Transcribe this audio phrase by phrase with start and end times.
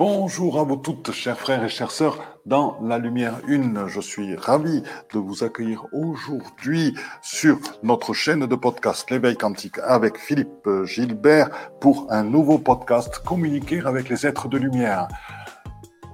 [0.00, 2.16] Bonjour à vous toutes, chers frères et chères sœurs,
[2.46, 3.86] dans la lumière une.
[3.86, 10.16] Je suis ravi de vous accueillir aujourd'hui sur notre chaîne de podcast L'éveil quantique avec
[10.16, 11.50] Philippe Gilbert
[11.82, 15.06] pour un nouveau podcast Communiquer avec les êtres de lumière.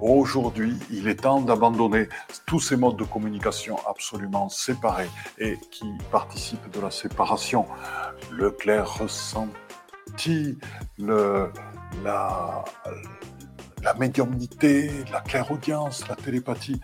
[0.01, 2.09] Aujourd'hui, il est temps d'abandonner
[2.45, 7.67] tous ces modes de communication absolument séparés et qui participent de la séparation.
[8.33, 10.59] Le clair ressenti,
[10.99, 11.53] le,
[12.03, 12.65] la,
[13.87, 16.81] la médiumnité, la clairaudience, la télépathie,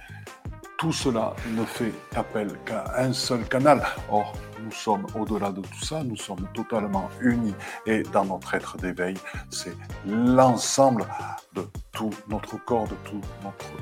[0.79, 3.83] tout cela ne fait appel qu'à un seul canal.
[4.09, 7.55] Or, nous sommes au-delà de tout ça, nous sommes totalement unis.
[7.87, 9.17] Et dans notre être d'éveil,
[9.51, 9.77] c'est
[10.07, 11.05] l'ensemble
[11.55, 13.25] de tout notre corps, de toutes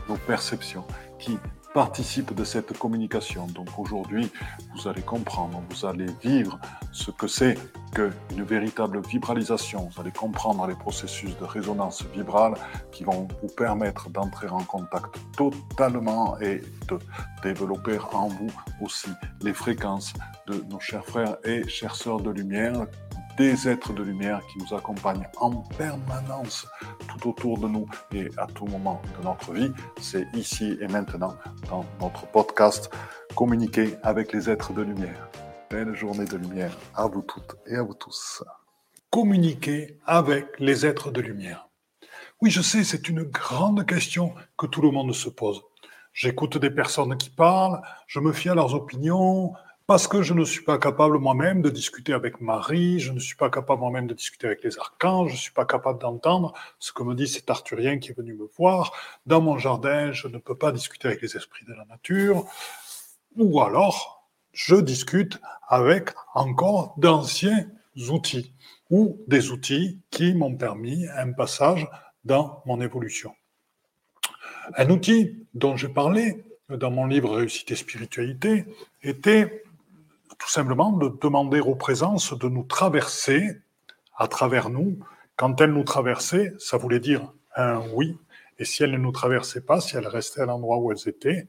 [0.08, 0.86] nos perceptions
[1.18, 1.38] qui
[1.72, 3.46] participe de cette communication.
[3.46, 4.30] Donc aujourd'hui,
[4.74, 6.58] vous allez comprendre, vous allez vivre
[6.92, 7.56] ce que c'est
[7.94, 9.88] qu'une véritable vibralisation.
[9.92, 12.54] Vous allez comprendre les processus de résonance vibrale
[12.92, 16.98] qui vont vous permettre d'entrer en contact totalement et de
[17.42, 19.10] développer en vous aussi
[19.42, 20.12] les fréquences
[20.46, 22.86] de nos chers frères et chères sœurs de lumière
[23.40, 26.66] des êtres de lumière qui nous accompagnent en permanence
[27.08, 29.72] tout autour de nous et à tout moment de notre vie.
[29.98, 31.34] C'est ici et maintenant
[31.70, 32.90] dans notre podcast
[33.34, 35.30] Communiquer avec les êtres de lumière.
[35.70, 38.44] Belle journée de lumière à vous toutes et à vous tous.
[39.08, 41.66] Communiquer avec les êtres de lumière.
[42.42, 45.62] Oui, je sais, c'est une grande question que tout le monde se pose.
[46.12, 49.54] J'écoute des personnes qui parlent, je me fie à leurs opinions,
[49.90, 53.34] parce que je ne suis pas capable moi-même de discuter avec Marie, je ne suis
[53.34, 56.92] pas capable moi-même de discuter avec les archanges, je ne suis pas capable d'entendre ce
[56.92, 58.92] que me dit cet arthurien qui est venu me voir.
[59.26, 62.44] Dans mon jardin, je ne peux pas discuter avec les esprits de la nature.
[63.36, 67.66] Ou alors, je discute avec encore d'anciens
[68.10, 68.54] outils
[68.90, 71.88] ou des outils qui m'ont permis un passage
[72.24, 73.34] dans mon évolution.
[74.76, 78.66] Un outil dont j'ai parlé dans mon livre Réussite et spiritualité
[79.02, 79.64] était
[80.40, 83.60] tout simplement de demander aux présences de nous traverser
[84.16, 84.98] à travers nous.
[85.36, 88.18] Quand elles nous traversaient, ça voulait dire un oui.
[88.58, 91.46] Et si elles ne nous traversaient pas, si elles restaient à l'endroit où elles étaient,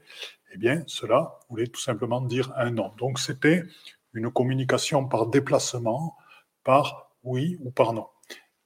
[0.52, 2.92] eh bien, cela voulait tout simplement dire un non.
[2.98, 3.64] Donc, c'était
[4.12, 6.16] une communication par déplacement,
[6.62, 8.08] par oui ou par non.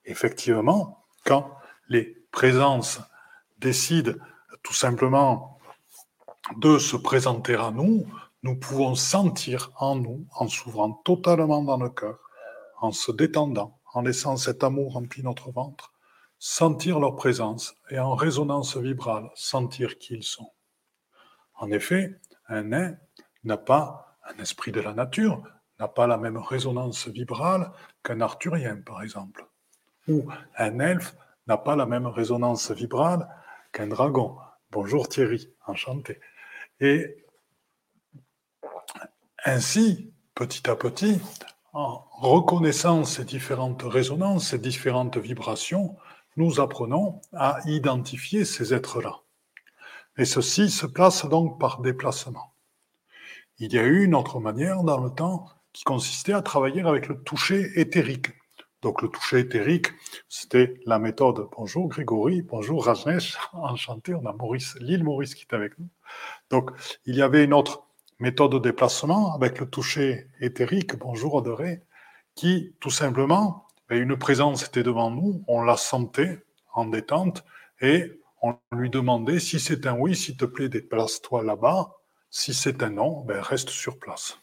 [0.05, 1.56] Effectivement, quand
[1.89, 3.01] les présences
[3.59, 4.15] décident
[4.65, 5.59] tout simplement
[6.56, 8.06] de se présenter à nous,
[8.47, 12.21] nous pouvons sentir en nous, en s'ouvrant totalement dans le cœur,
[12.79, 15.93] en se détendant, en laissant cet amour remplir notre ventre,
[16.39, 20.53] sentir leur présence et en résonance vibrale, sentir qui ils sont.
[21.57, 22.97] En effet, un nain
[23.43, 25.43] n'a pas un esprit de la nature,
[25.81, 27.73] n'a pas la même résonance vibrale
[28.05, 29.45] qu'un arthurien, par exemple.
[30.07, 30.25] Ou
[30.57, 31.17] un elfe
[31.49, 33.28] n'a pas la même résonance vibrale
[33.73, 34.37] qu'un dragon.
[34.71, 36.21] Bonjour Thierry, enchanté.
[36.78, 37.26] Et
[39.47, 41.21] ainsi, petit à petit,
[41.73, 45.97] en reconnaissant ces différentes résonances, ces différentes vibrations,
[46.37, 49.21] nous apprenons à identifier ces êtres-là.
[50.19, 52.55] Et ceci se place donc par déplacement.
[53.59, 57.07] Il y a eu une autre manière dans le temps qui consistait à travailler avec
[57.07, 58.28] le toucher éthérique.
[58.83, 59.89] Donc le toucher éthérique,
[60.28, 61.49] c'était la méthode.
[61.57, 65.89] Bonjour Grégory, bonjour Rajnesh, enchanté, on a Maurice, l'île Maurice qui est avec nous.
[66.51, 66.73] Donc
[67.05, 67.86] il y avait une autre
[68.19, 71.82] méthode de déplacement avec le toucher éthérique, bonjour adoré,
[72.34, 77.44] qui tout simplement, ben, une présence était devant nous, on la sentait en détente
[77.81, 78.12] et
[78.43, 81.93] on lui demandait si c'est un oui, s'il te plaît, déplace-toi là-bas,
[82.31, 84.38] si c'est un non, ben, reste sur place.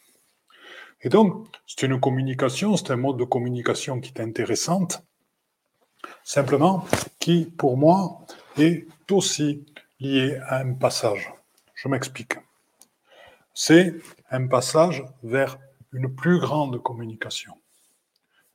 [1.02, 5.04] Et donc, c'est une communication, c'est un mode de communication qui est intéressante,
[6.24, 6.86] simplement
[7.20, 8.20] qui, pour moi,
[8.58, 9.66] est aussi
[10.00, 11.34] lié à un passage.
[11.76, 12.36] Je m'explique
[13.54, 13.96] c'est
[14.30, 15.58] un passage vers
[15.92, 17.54] une plus grande communication.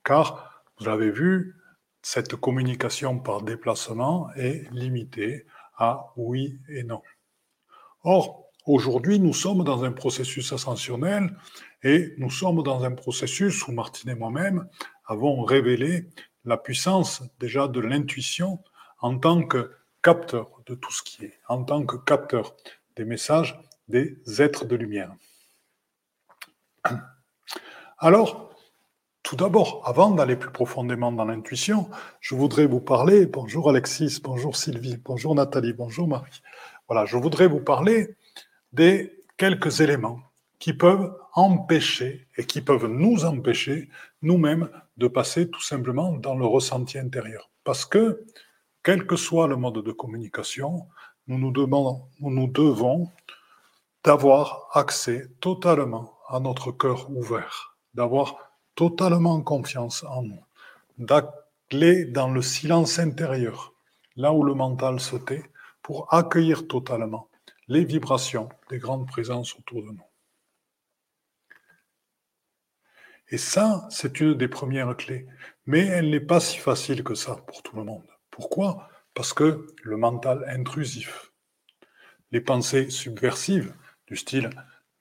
[0.03, 1.55] Car, vous l'avez vu,
[2.01, 5.45] cette communication par déplacement est limitée
[5.77, 7.01] à oui et non.
[8.03, 11.35] Or, aujourd'hui, nous sommes dans un processus ascensionnel
[11.83, 14.67] et nous sommes dans un processus où Martine et moi-même
[15.05, 16.09] avons révélé
[16.45, 18.59] la puissance déjà de l'intuition
[18.99, 22.55] en tant que capteur de tout ce qui est, en tant que capteur
[22.95, 25.13] des messages des êtres de lumière.
[27.97, 28.53] Alors,
[29.23, 31.89] tout d'abord, avant d'aller plus profondément dans l'intuition,
[32.21, 36.41] je voudrais vous parler, bonjour Alexis, bonjour Sylvie, bonjour Nathalie, bonjour Marie.
[36.87, 38.15] Voilà, je voudrais vous parler
[38.71, 40.19] des quelques éléments
[40.59, 43.89] qui peuvent empêcher et qui peuvent nous empêcher
[44.21, 47.49] nous-mêmes de passer tout simplement dans le ressenti intérieur.
[47.63, 48.25] Parce que
[48.83, 50.87] quel que soit le mode de communication,
[51.27, 53.09] nous nous, demandons, nous, nous devons
[54.03, 58.35] d'avoir accès totalement à notre cœur ouvert, d'avoir
[58.75, 60.43] totalement confiance en nous,
[60.97, 63.73] d'aller dans le silence intérieur,
[64.15, 65.43] là où le mental se tait,
[65.81, 67.29] pour accueillir totalement
[67.67, 70.09] les vibrations des grandes présences autour de nous.
[73.31, 75.27] Et ça, c'est une des premières clés.
[75.67, 78.07] Mais elle n'est pas si facile que ça pour tout le monde.
[78.31, 78.89] Pourquoi?
[79.13, 81.31] Parce que le mental intrusif,
[82.31, 83.73] les pensées subversives
[84.09, 84.47] du style⁇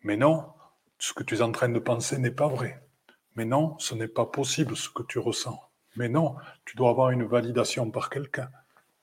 [0.03, 0.45] Mais non,
[0.99, 2.83] ce que tu es en train de penser n'est pas vrai.
[3.37, 5.59] Mais non, ce n'est pas possible ce que tu ressens.
[5.97, 8.51] Mais non, tu dois avoir une validation par quelqu'un.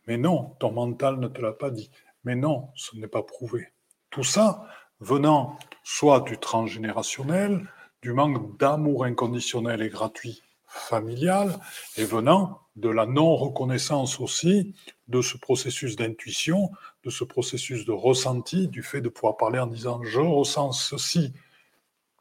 [0.07, 1.89] Mais non, ton mental ne te l'a pas dit.
[2.23, 3.69] Mais non, ce n'est pas prouvé.
[4.11, 4.67] Tout ça
[4.99, 7.67] venant soit du transgénérationnel,
[8.01, 11.59] du manque d'amour inconditionnel et gratuit familial,
[11.97, 14.75] et venant de la non-reconnaissance aussi
[15.07, 16.71] de ce processus d'intuition,
[17.03, 21.33] de ce processus de ressenti, du fait de pouvoir parler en disant je ressens ceci,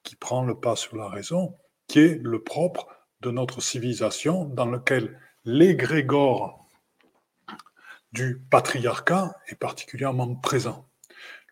[0.02, 1.54] qui prend le pas sur la raison,
[1.88, 2.86] qui est le propre
[3.20, 6.66] de notre civilisation dans lequel l'égrégore
[8.12, 10.86] du patriarcat est particulièrement présent.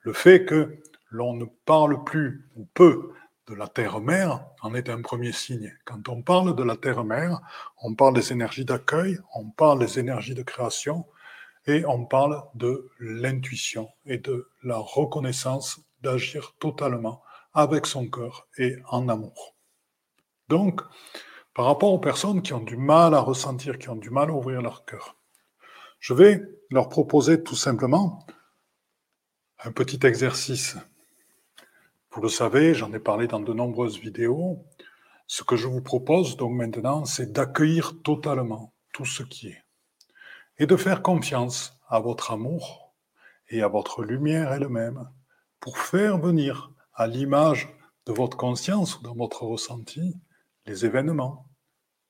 [0.02, 0.78] Le fait que
[1.10, 3.12] l'on ne parle plus ou peu
[3.48, 5.76] de la Terre-Mère en est un premier signe.
[5.84, 7.40] Quand on parle de la Terre-Mère,
[7.82, 11.06] on parle des énergies d'accueil, on parle des énergies de création
[11.66, 17.22] et on parle de l'intuition et de la reconnaissance d'agir totalement
[17.52, 19.54] avec son cœur et en amour.
[20.48, 20.82] Donc,
[21.54, 24.32] par rapport aux personnes qui ont du mal à ressentir, qui ont du mal à
[24.32, 25.16] ouvrir leur cœur,
[26.00, 28.26] je vais leur proposer tout simplement
[29.64, 30.76] un petit exercice.
[32.14, 34.62] Vous le savez, j'en ai parlé dans de nombreuses vidéos.
[35.26, 39.64] Ce que je vous propose donc maintenant, c'est d'accueillir totalement tout ce qui est
[40.58, 42.92] et de faire confiance à votre amour
[43.48, 45.08] et à votre lumière elle-même
[45.58, 47.74] pour faire venir à l'image
[48.04, 50.14] de votre conscience ou dans votre ressenti
[50.66, 51.48] les événements,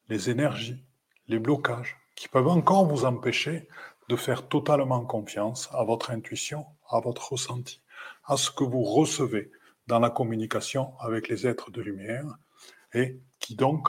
[0.08, 0.84] les énergies,
[1.28, 3.68] les blocages qui peuvent encore vous empêcher
[4.08, 7.80] de faire totalement confiance à votre intuition, à votre ressenti,
[8.24, 9.52] à ce que vous recevez
[9.86, 12.26] dans la communication avec les êtres de lumière
[12.94, 13.88] et qui donc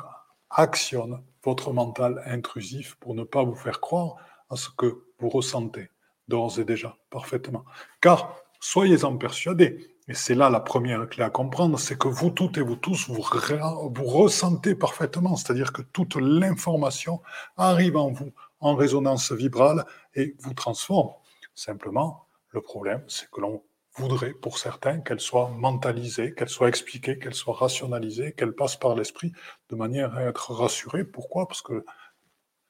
[0.49, 4.15] actionne votre mental intrusif pour ne pas vous faire croire
[4.49, 5.89] à ce que vous ressentez
[6.27, 7.65] d'ores et déjà parfaitement.
[8.01, 12.57] Car soyez-en persuadés, et c'est là la première clé à comprendre, c'est que vous toutes
[12.57, 17.21] et vous tous, vous, vous ressentez parfaitement, c'est-à-dire que toute l'information
[17.57, 19.85] arrive en vous en résonance vibrale
[20.15, 21.11] et vous transforme.
[21.55, 23.63] Simplement, le problème, c'est que l'on
[23.95, 28.95] voudrait, pour certains, qu'elle soit mentalisée, qu'elle soit expliquée, qu'elle soit rationalisée, qu'elle passe par
[28.95, 29.31] l'esprit
[29.69, 31.03] de manière à être rassurée.
[31.03, 31.47] Pourquoi?
[31.47, 31.85] Parce que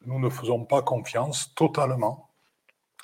[0.05, 2.29] nous ne faisons pas confiance totalement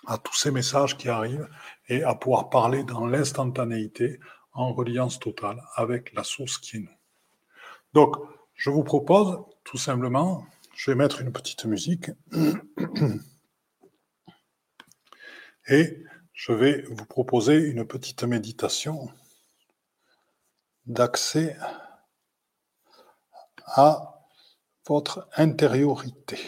[0.05, 1.47] à tous ces messages qui arrivent
[1.87, 4.19] et à pouvoir parler dans l'instantanéité
[4.53, 6.89] en reliance totale avec la source qui est nous.
[7.93, 8.15] Donc,
[8.55, 10.45] je vous propose tout simplement,
[10.75, 12.11] je vais mettre une petite musique
[15.69, 16.03] et
[16.39, 19.09] je vais vous proposer une petite méditation
[20.85, 21.57] d'accès
[23.65, 24.23] à
[24.87, 26.39] votre intériorité.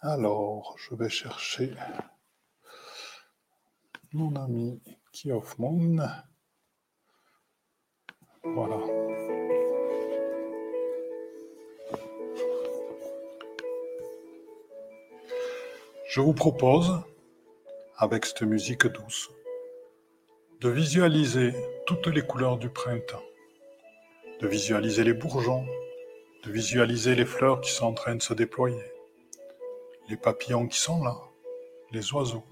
[0.00, 1.72] Alors, je vais chercher
[4.12, 6.04] mon ami Kiof Moon.
[8.42, 8.80] Voilà.
[16.08, 17.04] Je vous propose,
[18.02, 19.30] avec cette musique douce,
[20.62, 21.52] de visualiser
[21.84, 23.22] toutes les couleurs du printemps,
[24.40, 25.66] de visualiser les bourgeons,
[26.42, 28.82] de visualiser les fleurs qui sont en train de se déployer
[30.08, 31.14] les papillons qui sont là,
[31.92, 32.46] les oiseaux,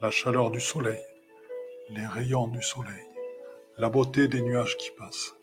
[0.00, 1.04] la chaleur du soleil,
[1.90, 3.04] les rayons du soleil,
[3.76, 5.36] la beauté des nuages qui passent.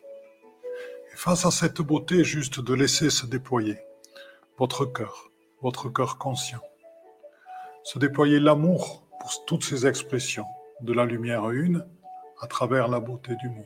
[1.13, 3.77] Et face à cette beauté, juste de laisser se déployer
[4.57, 5.29] votre cœur,
[5.61, 6.63] votre cœur conscient,
[7.83, 9.05] se déployer l'amour
[9.45, 10.45] toutes ces expressions
[10.81, 11.85] de la lumière une
[12.41, 13.65] à travers la beauté du monde,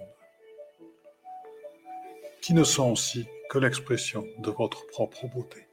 [2.42, 5.68] qui ne sont aussi que l'expression de votre propre beauté.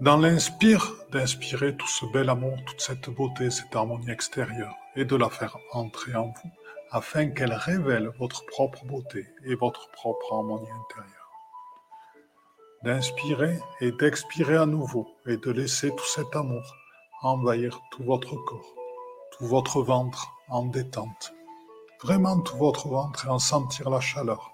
[0.00, 5.16] Dans l'inspire, d'inspirer tout ce bel amour, toute cette beauté, cette harmonie extérieure, et de
[5.16, 6.50] la faire entrer en vous,
[6.90, 11.30] afin qu'elle révèle votre propre beauté et votre propre harmonie intérieure.
[12.82, 16.64] D'inspirer et d'expirer à nouveau, et de laisser tout cet amour
[17.26, 18.74] envahir tout votre corps,
[19.32, 21.34] tout votre ventre en détente.
[22.02, 24.52] Vraiment tout votre ventre et en sentir la chaleur,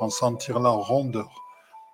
[0.00, 1.30] en sentir la rondeur,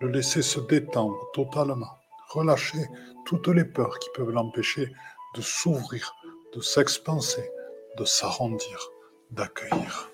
[0.01, 1.99] le laisser se détendre totalement
[2.35, 2.89] relâcher
[3.25, 4.93] toutes les peurs qui peuvent l'empêcher
[5.37, 6.15] de s'ouvrir,
[6.55, 7.51] de s'expanser,
[7.99, 8.91] de s'arrondir,
[9.31, 10.11] d'accueillir.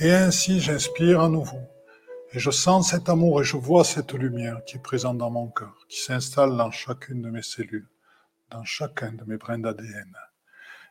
[0.00, 1.60] Et ainsi j'inspire à nouveau,
[2.32, 5.48] et je sens cet amour et je vois cette lumière qui est présente dans mon
[5.48, 7.88] cœur, qui s'installe dans chacune de mes cellules,
[8.50, 10.14] dans chacun de mes brins d'ADN,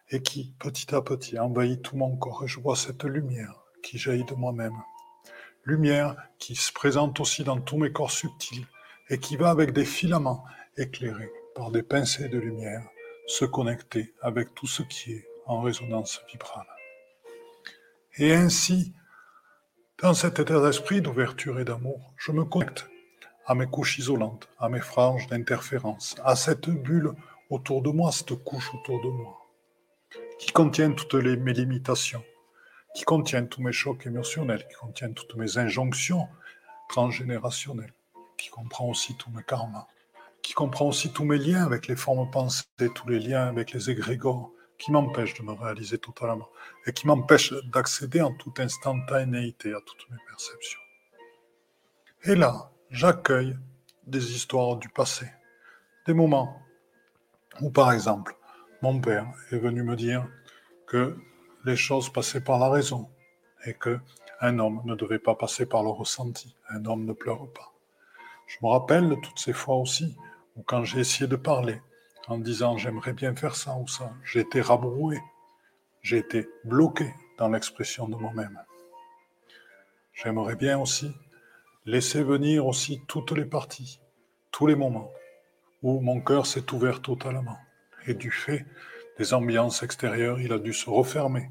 [0.09, 3.97] et qui, petit à petit, envahit tout mon corps, et je vois cette lumière qui
[3.97, 4.75] jaillit de moi-même.
[5.63, 8.67] Lumière qui se présente aussi dans tous mes corps subtils,
[9.09, 10.43] et qui va avec des filaments
[10.77, 12.83] éclairés par des pincées de lumière,
[13.27, 16.67] se connecter avec tout ce qui est en résonance vibrale.
[18.17, 18.93] Et ainsi,
[20.01, 22.89] dans cet état d'esprit d'ouverture et d'amour, je me connecte
[23.45, 27.13] à mes couches isolantes, à mes franges d'interférence, à cette bulle
[27.49, 29.37] autour de moi, cette couche autour de moi,
[30.37, 32.23] qui contient toutes les, mes limitations,
[32.95, 36.27] qui contient tous mes chocs émotionnels, qui contient toutes mes injonctions
[36.87, 37.93] transgénérationnelles,
[38.37, 39.87] qui comprend aussi tous mes karmas,
[40.41, 42.63] qui comprend aussi tous mes liens avec les formes pensées,
[42.95, 46.49] tous les liens avec les égrégores, qui m'empêche de me réaliser totalement
[46.85, 50.79] et qui m'empêche d'accéder en toute instantanéité à toutes mes perceptions.
[52.23, 53.57] Et là, j'accueille
[54.07, 55.27] des histoires du passé,
[56.07, 56.61] des moments
[57.61, 58.35] où, par exemple,
[58.81, 60.27] mon père est venu me dire
[60.87, 61.17] que
[61.65, 63.09] les choses passaient par la raison
[63.65, 63.99] et que
[64.41, 66.55] un homme ne devait pas passer par le ressenti.
[66.69, 67.73] Un homme ne pleure pas.
[68.47, 70.15] Je me rappelle toutes ces fois aussi
[70.55, 71.81] où quand j'ai essayé de parler,
[72.27, 74.11] en disant j'aimerais bien faire ça ou ça.
[74.23, 75.19] J'ai été rabroué,
[76.01, 78.59] j'ai été bloqué dans l'expression de moi-même.
[80.13, 81.11] J'aimerais bien aussi
[81.85, 83.99] laisser venir aussi toutes les parties,
[84.51, 85.11] tous les moments
[85.81, 87.57] où mon cœur s'est ouvert totalement.
[88.05, 88.65] Et du fait
[89.17, 91.49] des ambiances extérieures, il a dû se refermer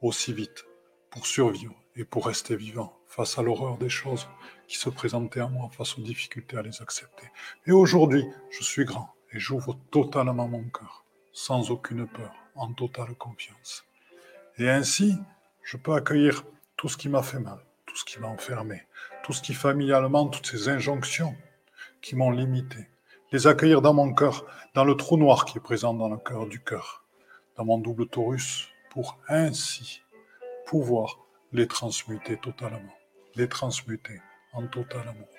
[0.00, 0.64] aussi vite
[1.10, 4.28] pour survivre et pour rester vivant face à l'horreur des choses
[4.68, 7.26] qui se présentaient à moi, face aux difficultés à les accepter.
[7.66, 13.14] Et aujourd'hui, je suis grand et j'ouvre totalement mon cœur, sans aucune peur, en totale
[13.14, 13.84] confiance.
[14.56, 15.18] Et ainsi,
[15.62, 16.44] je peux accueillir
[16.76, 18.82] tout ce qui m'a fait mal, tout ce qui m'a enfermé,
[19.22, 21.36] tout ce qui familialement, toutes ces injonctions
[22.00, 22.88] qui m'ont limité,
[23.30, 26.46] les accueillir dans mon cœur, dans le trou noir qui est présent dans le cœur
[26.46, 27.04] du cœur,
[27.56, 30.00] dans mon double torus, pour ainsi
[30.66, 31.18] pouvoir
[31.52, 32.96] les transmuter totalement,
[33.34, 34.22] les transmuter
[34.54, 35.35] en total amour.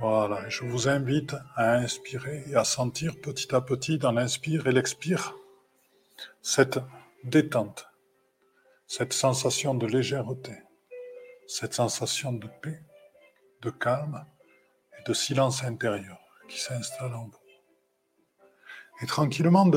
[0.00, 4.72] Voilà, je vous invite à inspirer et à sentir petit à petit dans l'inspire et
[4.72, 5.36] l'expire
[6.40, 6.78] cette
[7.24, 7.86] détente,
[8.86, 10.52] cette sensation de légèreté,
[11.46, 12.82] cette sensation de paix,
[13.60, 14.24] de calme
[14.98, 16.18] et de silence intérieur
[16.48, 17.38] qui s'installe en vous.
[19.02, 19.70] Et tranquillement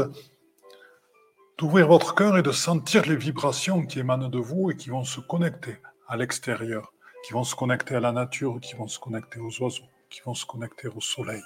[1.57, 5.03] d'ouvrir votre cœur et de sentir les vibrations qui émanent de vous et qui vont
[5.03, 6.93] se connecter à l'extérieur,
[7.25, 10.35] qui vont se connecter à la nature, qui vont se connecter aux oiseaux qui vont
[10.35, 11.43] se connecter au soleil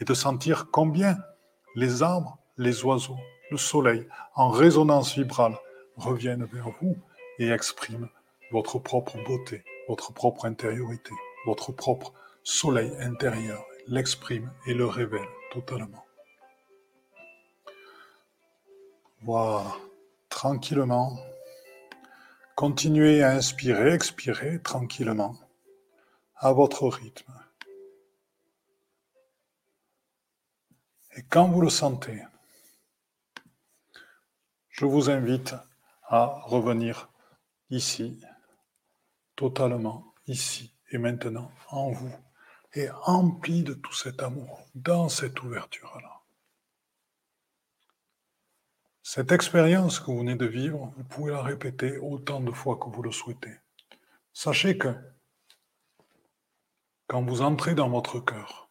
[0.00, 1.18] et de sentir combien
[1.74, 3.18] les arbres, les oiseaux,
[3.50, 5.56] le soleil, en résonance vibrale,
[5.96, 6.96] reviennent vers vous
[7.38, 8.08] et expriment
[8.50, 11.12] votre propre beauté, votre propre intériorité,
[11.46, 12.12] votre propre
[12.42, 16.04] soleil intérieur, l'exprime et le révèle totalement.
[19.22, 19.74] Voilà,
[20.28, 21.18] tranquillement.
[22.54, 25.36] Continuez à inspirer, expirer tranquillement,
[26.36, 27.32] à votre rythme.
[31.18, 32.22] Et quand vous le sentez,
[34.68, 35.56] je vous invite
[36.04, 37.10] à revenir
[37.70, 38.22] ici,
[39.34, 42.14] totalement ici et maintenant en vous,
[42.72, 46.20] et empli de tout cet amour, dans cette ouverture-là.
[49.02, 52.88] Cette expérience que vous venez de vivre, vous pouvez la répéter autant de fois que
[52.90, 53.56] vous le souhaitez.
[54.32, 54.94] Sachez que
[57.08, 58.67] quand vous entrez dans votre cœur,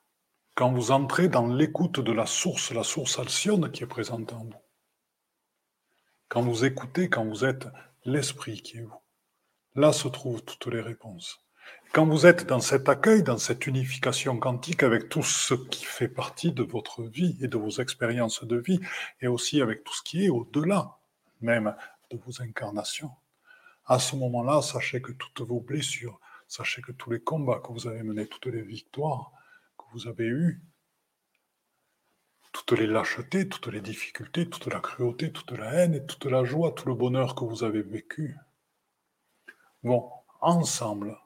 [0.58, 4.44] quand vous entrez dans l'écoute de la source, la source alcyone qui est présente en
[4.44, 4.62] vous.
[6.30, 7.68] Quand vous écoutez, quand vous êtes
[8.06, 9.00] l'esprit qui est vous.
[9.76, 11.46] Là se trouvent toutes les réponses.
[11.94, 16.08] Quand vous êtes dans cet accueil, dans cette unification quantique avec tout ce qui fait
[16.08, 18.80] partie de votre vie et de vos expériences de vie,
[19.22, 20.98] et aussi avec tout ce qui est au-delà
[21.40, 21.76] même
[22.10, 23.12] de vos incarnations,
[23.86, 27.86] à ce moment-là, sachez que toutes vos blessures, sachez que tous les combats que vous
[27.86, 29.32] avez menés, toutes les victoires,
[29.94, 30.62] vous avez eu,
[32.52, 36.44] toutes les lâchetés, toutes les difficultés, toute la cruauté, toute la haine et toute la
[36.44, 38.36] joie, tout le bonheur que vous avez vécu,
[39.84, 41.18] vont ensemble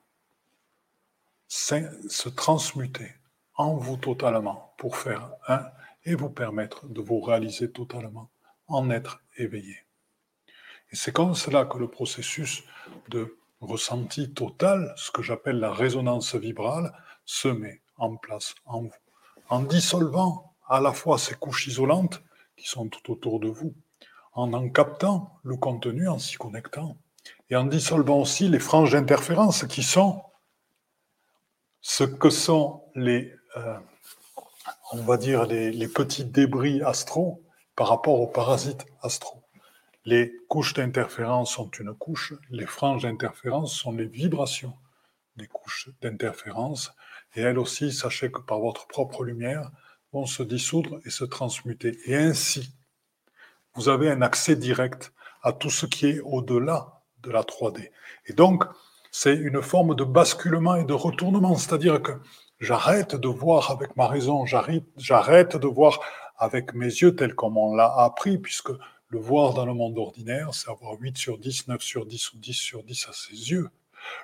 [1.48, 3.14] se transmuter
[3.56, 5.66] en vous totalement pour faire un
[6.06, 8.30] et vous permettre de vous réaliser totalement,
[8.68, 9.78] en être éveillé.
[10.92, 12.64] Et c'est comme cela que le processus
[13.10, 16.94] de ressenti total, ce que j'appelle la résonance vibrale,
[17.26, 18.92] se met en place en vous.
[19.50, 22.22] En dissolvant à la fois ces couches isolantes
[22.58, 23.74] qui sont tout autour de vous,
[24.34, 26.98] en en captant le contenu, en s'y connectant,
[27.50, 30.24] et en dissolvant aussi les franges d'interférence qui sont
[31.82, 33.78] ce que sont les, euh,
[34.94, 37.44] on va dire, les, les petits débris astraux
[37.76, 39.44] par rapport aux parasites astraux.
[40.06, 44.74] Les couches d'interférence sont une couche, les franges d'interférence sont les vibrations
[45.36, 46.94] des couches d'interférence,
[47.36, 49.72] et elles aussi, sachez que par votre propre lumière,
[50.14, 51.98] vont se dissoudre et se transmuter.
[52.06, 52.74] Et ainsi,
[53.76, 57.92] vous avez un accès direct à tout ce qui est au-delà de la 3D.
[58.28, 58.64] Et donc,
[59.12, 62.14] c'est une forme de basculement et de retournement, c'est-à-dire que
[62.60, 66.00] j'arrête de voir avec ma raison, j'arrête de voir
[66.38, 68.72] avec mes yeux tel comme on l'a appris, puisque
[69.08, 72.38] le voir dans le monde ordinaire, c'est avoir 8 sur 10, 9 sur 10 ou
[72.38, 73.70] 10 sur 10 à ses yeux.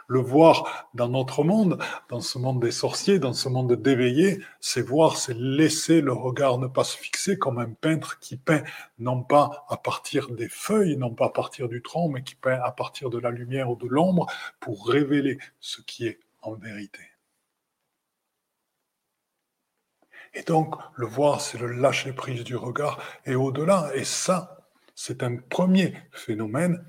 [0.08, 4.82] Le voir dans notre monde, dans ce monde des sorciers, dans ce monde d'éveillés, c'est
[4.82, 8.64] voir, c'est laisser le regard ne pas se fixer comme un peintre qui peint
[9.00, 12.60] non pas à partir des feuilles, non pas à partir du tronc, mais qui peint
[12.64, 14.28] à partir de la lumière ou de l'ombre
[14.60, 17.02] pour révéler ce qui est en vérité.
[20.34, 23.92] Et donc, le voir, c'est le lâcher prise du regard et au-delà.
[23.96, 26.84] Et ça, c'est un premier phénomène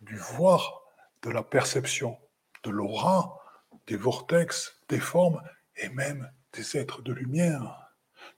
[0.00, 0.82] du voir,
[1.22, 2.18] de la perception
[2.64, 3.38] de l'aura,
[3.86, 5.40] des vortex, des formes
[5.76, 7.88] et même des êtres de lumière.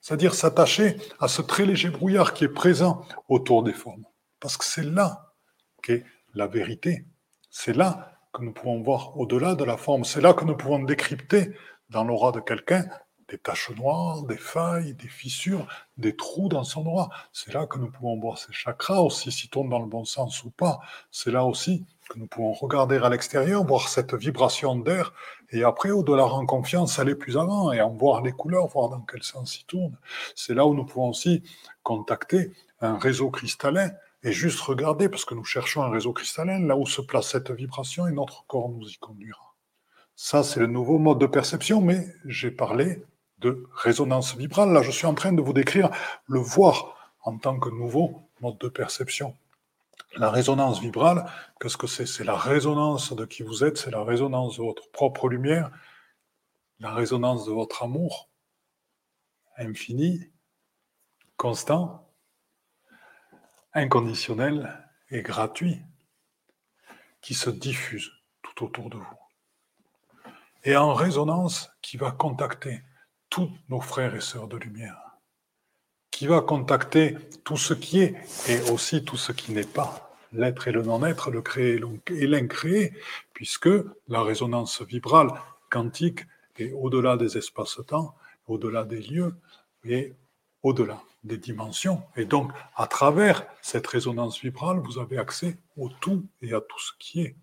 [0.00, 4.04] C'est-à-dire s'attacher à ce très léger brouillard qui est présent autour des formes.
[4.38, 5.34] Parce que c'est là
[5.82, 7.06] qu'est la vérité.
[7.50, 10.04] C'est là que nous pouvons voir au-delà de la forme.
[10.04, 11.52] C'est là que nous pouvons décrypter
[11.88, 12.84] dans l'aura de quelqu'un
[13.30, 17.08] des taches noires, des failles, des fissures, des trous dans son aura.
[17.32, 20.42] C'est là que nous pouvons voir ses chakras aussi, s'ils tournent dans le bon sens
[20.44, 20.80] ou pas.
[21.10, 25.14] C'est là aussi que nous pouvons regarder à l'extérieur, voir cette vibration d'air,
[25.50, 29.00] et après, au-delà en confiance, aller plus avant et en voir les couleurs, voir dans
[29.00, 29.96] quel sens ils tournent.
[30.34, 31.42] C'est là où nous pouvons aussi
[31.84, 33.90] contacter un réseau cristallin
[34.24, 37.52] et juste regarder, parce que nous cherchons un réseau cristallin, là où se place cette
[37.52, 39.54] vibration et notre corps nous y conduira.
[40.16, 43.02] Ça, c'est le nouveau mode de perception, mais j'ai parlé
[43.40, 44.72] de résonance vibrale.
[44.72, 45.90] Là, je suis en train de vous décrire
[46.26, 49.36] le voir en tant que nouveau mode de perception.
[50.16, 51.26] La résonance vibrale,
[51.60, 52.06] qu'est-ce que c'est?
[52.06, 55.70] C'est la résonance de qui vous êtes, c'est la résonance de votre propre lumière,
[56.80, 58.28] la résonance de votre amour
[59.56, 60.30] infini,
[61.36, 62.08] constant,
[63.74, 65.82] inconditionnel et gratuit,
[67.20, 68.10] qui se diffuse
[68.42, 69.20] tout autour de vous.
[70.64, 72.82] Et en résonance qui va contacter
[73.30, 75.10] tous nos frères et sœurs de lumière
[76.10, 78.14] qui va contacter tout ce qui est
[78.46, 82.92] et aussi tout ce qui n'est pas, l'être et le non-être, le créé et l'incréé,
[83.32, 83.70] puisque
[84.06, 85.28] la résonance vibrale
[85.70, 86.26] quantique
[86.58, 88.14] est au-delà des espaces-temps,
[88.46, 89.34] au-delà des lieux
[89.84, 90.12] et
[90.62, 92.02] au-delà des dimensions.
[92.16, 96.80] Et donc, à travers cette résonance vibrale, vous avez accès au tout et à tout
[96.80, 97.36] ce qui est.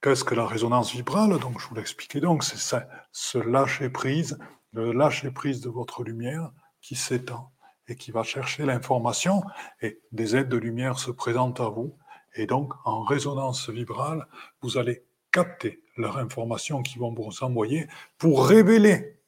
[0.00, 1.38] Qu'est-ce que la résonance vibrale?
[1.40, 2.78] Donc, je vous l'expliquais donc, c'est
[3.12, 4.38] ce lâcher prise,
[4.72, 7.52] le lâcher prise de votre lumière, qui s'étend
[7.88, 9.42] et qui va chercher l'information
[9.82, 11.96] et des aides de lumière se présentent à vous.
[12.34, 14.26] Et donc, en résonance vibrale,
[14.62, 19.20] vous allez capter leurs informations qui vont vous envoyer pour révéler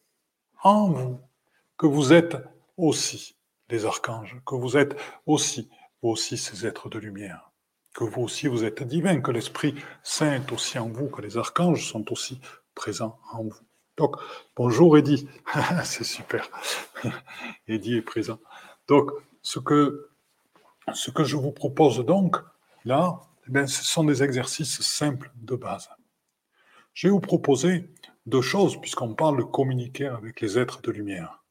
[0.62, 1.20] en vous
[1.76, 2.37] que vous êtes
[2.76, 3.37] aussi
[3.68, 5.68] des archanges, que vous êtes aussi,
[6.00, 7.50] aussi ces êtres de lumière,
[7.94, 11.37] que vous aussi vous êtes divin, que l'Esprit Saint est aussi en vous, que les
[11.37, 12.40] archanges sont aussi
[12.74, 13.71] présents en vous.
[13.98, 14.16] Donc,
[14.57, 15.28] bonjour Eddy,
[15.85, 16.48] c'est super.
[17.68, 18.38] Eddy est présent.
[18.88, 19.11] Donc,
[19.42, 20.09] ce que,
[20.87, 22.37] je vous propose donc,
[22.85, 23.20] là,
[23.55, 25.90] eh ce sont des exercices simples de base.
[26.94, 27.92] Je vais vous proposer
[28.24, 31.42] deux choses, puisqu'on parle de communiquer avec les êtres de lumière.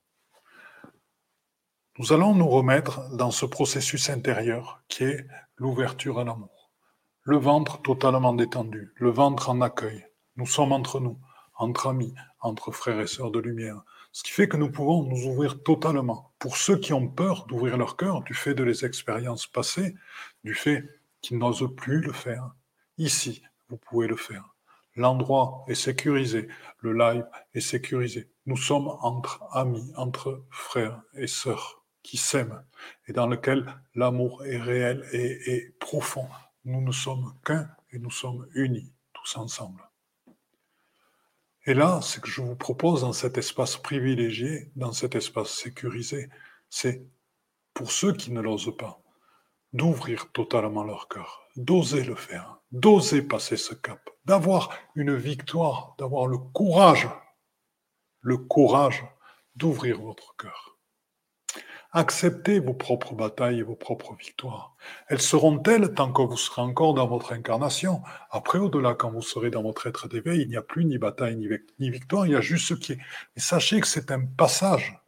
[1.99, 5.27] Nous allons nous remettre dans ce processus intérieur qui est
[5.57, 6.71] l'ouverture à l'amour.
[7.23, 10.07] Le ventre totalement détendu, le ventre en accueil.
[10.37, 11.19] Nous sommes entre nous
[11.61, 13.83] entre amis, entre frères et sœurs de lumière.
[14.11, 16.33] Ce qui fait que nous pouvons nous ouvrir totalement.
[16.39, 19.95] Pour ceux qui ont peur d'ouvrir leur cœur, du fait de les expériences passées,
[20.43, 20.83] du fait
[21.21, 22.55] qu'ils n'osent plus le faire,
[22.97, 24.55] ici, vous pouvez le faire.
[24.95, 26.47] L'endroit est sécurisé,
[26.79, 28.27] le live est sécurisé.
[28.47, 32.63] Nous sommes entre amis, entre frères et sœurs qui s'aiment
[33.07, 36.27] et dans lequel l'amour est réel et, et profond.
[36.65, 39.90] Nous ne sommes qu'un et nous sommes unis tous ensemble.
[41.65, 46.29] Et là, ce que je vous propose dans cet espace privilégié, dans cet espace sécurisé,
[46.69, 47.05] c'est
[47.73, 49.01] pour ceux qui ne l'osent pas,
[49.73, 56.25] d'ouvrir totalement leur cœur, d'oser le faire, d'oser passer ce cap, d'avoir une victoire, d'avoir
[56.25, 57.07] le courage,
[58.21, 59.05] le courage
[59.55, 60.70] d'ouvrir votre cœur.
[61.93, 64.75] Acceptez vos propres batailles et vos propres victoires.
[65.09, 68.01] Elles seront telles tant que vous serez encore dans votre incarnation?
[68.29, 71.35] Après, au-delà, quand vous serez dans votre être d'éveil, il n'y a plus ni bataille
[71.79, 72.99] ni victoire, il y a juste ce qui est.
[73.35, 75.01] Mais sachez que c'est un passage.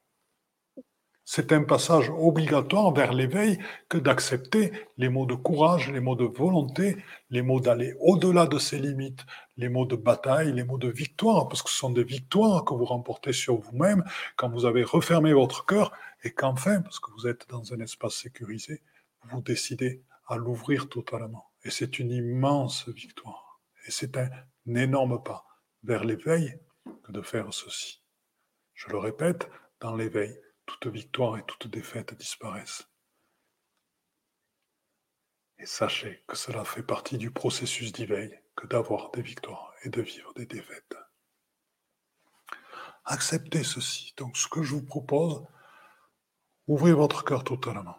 [1.25, 6.25] C'est un passage obligatoire vers l'éveil que d'accepter les mots de courage, les mots de
[6.25, 6.97] volonté,
[7.29, 11.47] les mots d'aller au-delà de ses limites, les mots de bataille, les mots de victoire,
[11.47, 14.03] parce que ce sont des victoires que vous remportez sur vous-même
[14.35, 15.93] quand vous avez refermé votre cœur
[16.23, 18.81] et qu'enfin, parce que vous êtes dans un espace sécurisé,
[19.23, 21.51] vous décidez à l'ouvrir totalement.
[21.63, 23.61] Et c'est une immense victoire.
[23.85, 24.29] Et c'est un
[24.67, 25.45] énorme pas
[25.83, 26.59] vers l'éveil
[27.03, 28.01] que de faire ceci.
[28.73, 32.87] Je le répète, dans l'éveil, toute victoire et toute défaite disparaissent.
[35.59, 40.01] Et sachez que cela fait partie du processus d'éveil que d'avoir des victoires et de
[40.01, 40.95] vivre des défaites.
[43.05, 44.13] Acceptez ceci.
[44.17, 45.45] Donc ce que je vous propose,
[46.67, 47.97] ouvrez votre cœur totalement.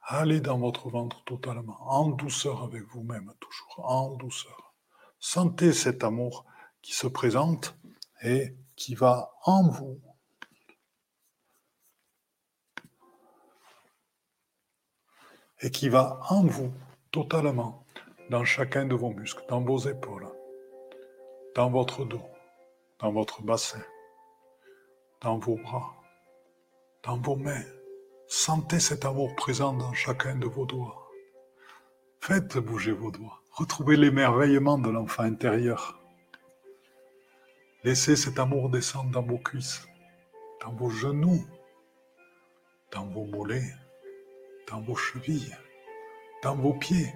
[0.00, 4.74] Allez dans votre ventre totalement, en douceur avec vous-même, toujours, en douceur.
[5.18, 6.44] Sentez cet amour
[6.82, 7.76] qui se présente
[8.22, 10.00] et qui va en vous
[15.64, 16.70] et qui va en vous
[17.10, 17.86] totalement,
[18.28, 20.28] dans chacun de vos muscles, dans vos épaules,
[21.54, 22.28] dans votre dos,
[22.98, 23.82] dans votre bassin,
[25.22, 25.94] dans vos bras,
[27.04, 27.64] dans vos mains.
[28.26, 31.10] Sentez cet amour présent dans chacun de vos doigts.
[32.20, 33.40] Faites bouger vos doigts.
[33.52, 36.00] Retrouvez l'émerveillement de l'enfant intérieur.
[37.84, 39.86] Laissez cet amour descendre dans vos cuisses,
[40.62, 41.44] dans vos genoux,
[42.90, 43.74] dans vos mollets,
[44.70, 45.54] dans vos chevilles,
[46.42, 47.12] dans vos pieds,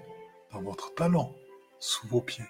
[0.52, 1.34] dans votre talon,
[1.78, 2.48] sous vos pieds,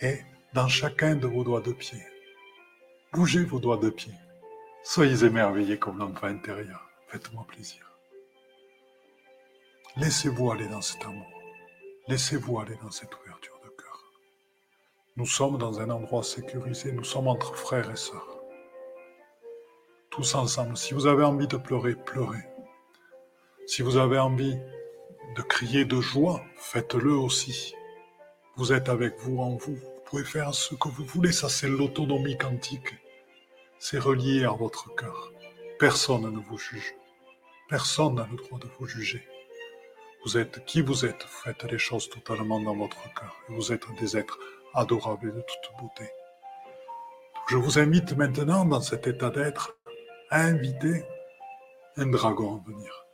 [0.00, 0.20] et
[0.52, 2.02] dans chacun de vos doigts de pied.
[3.12, 4.12] Bougez vos doigts de pied.
[4.88, 6.80] Soyez émerveillés comme l'enfant intérieur.
[7.08, 7.90] Faites-moi plaisir.
[9.96, 11.26] Laissez-vous aller dans cet amour.
[12.06, 14.12] Laissez-vous aller dans cette ouverture de cœur.
[15.16, 16.92] Nous sommes dans un endroit sécurisé.
[16.92, 18.38] Nous sommes entre frères et sœurs.
[20.08, 20.76] Tous ensemble.
[20.76, 22.46] Si vous avez envie de pleurer, pleurez.
[23.66, 24.56] Si vous avez envie
[25.34, 27.74] de crier de joie, faites-le aussi.
[28.54, 29.74] Vous êtes avec vous en vous.
[29.74, 31.32] Vous pouvez faire ce que vous voulez.
[31.32, 32.94] Ça, c'est l'autonomie quantique.
[33.78, 35.32] C'est relié à votre cœur.
[35.78, 36.94] Personne ne vous juge.
[37.68, 39.22] Personne n'a le droit de vous juger.
[40.24, 41.22] Vous êtes qui vous êtes.
[41.22, 43.36] faites les choses totalement dans votre cœur.
[43.48, 44.38] Vous êtes des êtres
[44.74, 46.10] adorables et de toute beauté.
[47.48, 49.76] Je vous invite maintenant, dans cet état d'être,
[50.30, 51.04] à inviter
[51.96, 53.04] un dragon à venir.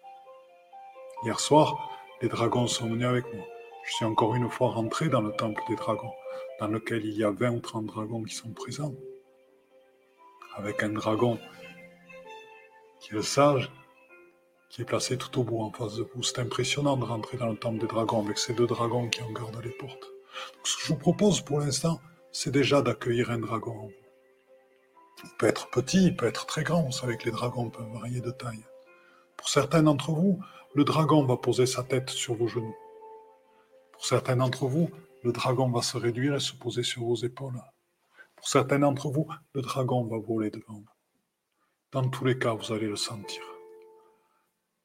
[1.25, 1.90] Hier soir,
[2.22, 3.44] les dragons sont venus avec moi.
[3.85, 6.14] Je suis encore une fois rentré dans le temple des dragons,
[6.61, 8.94] dans lequel il y a 20 ou 30 dragons qui sont présents.
[10.56, 11.38] Avec un dragon
[13.00, 13.70] qui est le sage,
[14.68, 16.22] qui est placé tout au bout en face de vous.
[16.22, 19.30] C'est impressionnant de rentrer dans le temple des dragons avec ces deux dragons qui en
[19.30, 20.06] gardent les portes.
[20.64, 22.00] ce que je vous propose pour l'instant,
[22.32, 23.90] c'est déjà d'accueillir un dragon.
[25.24, 26.82] Il peut être petit, il peut être très grand.
[26.82, 28.64] Vous savez que les dragons peuvent varier de taille.
[29.36, 30.40] Pour certains d'entre vous,
[30.74, 32.76] le dragon va poser sa tête sur vos genoux.
[33.92, 34.90] Pour certains d'entre vous,
[35.22, 37.60] le dragon va se réduire et se poser sur vos épaules.
[38.42, 40.88] Pour certains d'entre vous, le dragon va voler devant vous.
[41.92, 43.40] Dans tous les cas, vous allez le sentir.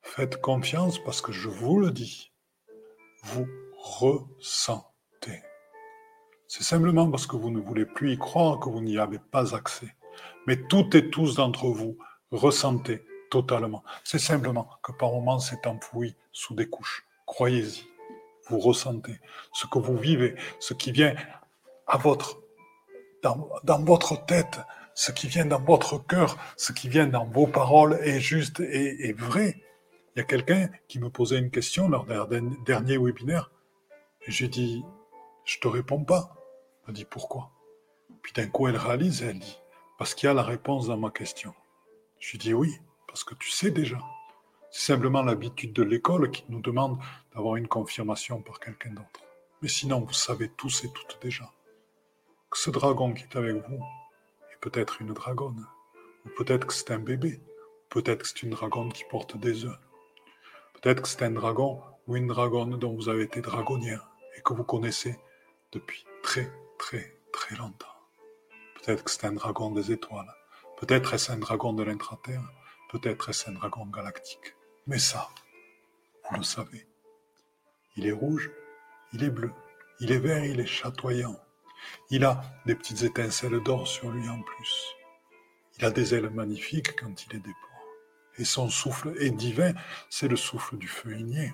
[0.03, 2.31] Faites confiance parce que je vous le dis,
[3.23, 3.47] vous
[3.79, 5.41] ressentez.
[6.47, 9.55] C'est simplement parce que vous ne voulez plus y croire que vous n'y avez pas
[9.55, 9.95] accès.
[10.45, 11.97] Mais toutes et tous d'entre vous
[12.29, 13.83] ressentez totalement.
[14.03, 17.07] C'est simplement que par moments c'est enfoui sous des couches.
[17.25, 17.87] Croyez-y,
[18.49, 19.19] vous ressentez
[19.51, 21.15] ce que vous vivez, ce qui vient
[21.87, 22.37] à votre,
[23.63, 24.59] dans, votre tête,
[24.93, 29.13] ce qui vient dans votre cœur, ce qui vient dans vos paroles est juste et,
[29.13, 29.61] vrai.
[30.15, 33.51] Il y a quelqu'un qui me posait une question lors d'un dernier webinaire
[34.25, 34.83] et j'ai dit,
[35.45, 36.35] je te réponds pas.
[36.87, 37.51] Elle dit pourquoi?
[38.21, 39.59] Puis d'un coup elle réalise, elle dit,
[39.97, 41.53] parce qu'il y a la réponse dans ma question.
[42.19, 43.99] Je lui dis oui, parce que tu sais déjà.
[44.71, 46.97] C'est simplement l'habitude de l'école qui nous demande
[47.33, 49.21] d'avoir une confirmation par quelqu'un d'autre.
[49.61, 51.49] Mais sinon, vous savez tous et toutes déjà
[52.49, 53.83] que ce dragon qui est avec vous
[54.51, 55.65] est peut-être une dragonne,
[56.25, 57.41] ou peut-être que c'est un bébé,
[57.89, 59.79] peut-être que c'est une dragonne qui porte des œufs,
[60.73, 64.53] peut-être que c'est un dragon ou une dragonne dont vous avez été dragonnière et que
[64.53, 65.17] vous connaissez
[65.71, 67.87] depuis très très très longtemps.
[68.75, 70.33] Peut-être que c'est un dragon des étoiles,
[70.79, 72.43] peut-être est-ce un dragon de l'intraterre,
[72.89, 74.55] Peut-être est-ce un dragon galactique.
[74.87, 75.27] Mais ça,
[76.29, 76.87] Vous le savez.
[77.97, 78.49] Il est rouge,
[79.11, 79.51] il est bleu,
[79.99, 81.37] il est vert, il est chatoyant.
[82.09, 84.95] Il a des petites étincelles d'or sur lui en plus.
[85.77, 87.53] Il a des ailes magnifiques quand il est déploie.
[88.37, 89.73] Et son souffle est divin,
[90.09, 91.53] c'est le souffle du feu igné.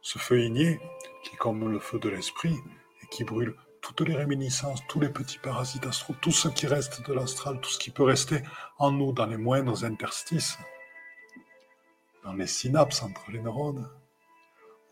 [0.00, 0.80] Ce feu igné,
[1.22, 2.56] qui est comme le feu de l'esprit,
[3.02, 7.06] et qui brûle toutes les réminiscences, tous les petits parasites astraux, tout ce qui reste
[7.06, 8.42] de l'astral, tout ce qui peut rester
[8.78, 10.58] en nous dans les moindres interstices,
[12.24, 13.88] dans les synapses entre les neurones,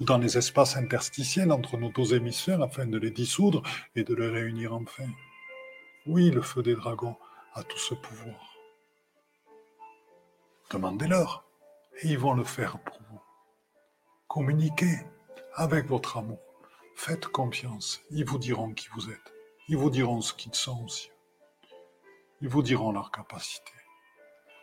[0.00, 3.62] ou dans les espaces interstitiels entre nos deux hémisphères afin de les dissoudre
[3.94, 5.08] et de les réunir enfin.
[6.06, 7.16] Oui, le feu des dragons
[7.54, 8.56] a tout ce pouvoir.
[10.70, 11.44] Demandez-leur
[12.02, 13.20] et ils vont le faire pour vous.
[14.28, 14.98] Communiquez
[15.54, 16.40] avec votre amour.
[16.94, 18.02] Faites confiance.
[18.10, 19.32] Ils vous diront qui vous êtes.
[19.68, 21.10] Ils vous diront ce qu'ils sont aussi.
[22.40, 23.72] Ils vous diront leur capacité.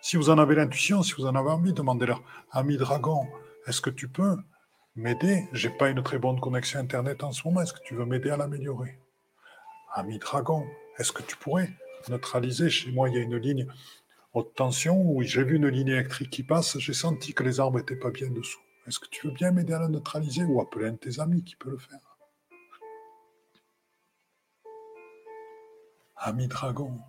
[0.01, 2.21] Si vous en avez l'intuition, si vous en avez envie, demandez-leur.
[2.51, 3.27] Ami dragon,
[3.65, 4.37] est-ce que tu peux
[4.95, 5.47] m'aider?
[5.53, 7.61] J'ai pas une très bonne connexion Internet en ce moment.
[7.61, 8.99] Est-ce que tu veux m'aider à l'améliorer?
[9.93, 10.65] Ami dragon,
[10.97, 11.69] est-ce que tu pourrais
[12.09, 12.69] neutraliser?
[12.69, 13.67] Chez moi, il y a une ligne
[14.33, 16.77] haute tension où j'ai vu une ligne électrique qui passe.
[16.79, 18.59] J'ai senti que les arbres n'étaient pas bien dessous.
[18.87, 21.43] Est-ce que tu veux bien m'aider à la neutraliser ou appeler un de tes amis
[21.43, 21.99] qui peut le faire?
[26.15, 26.99] Ami dragon,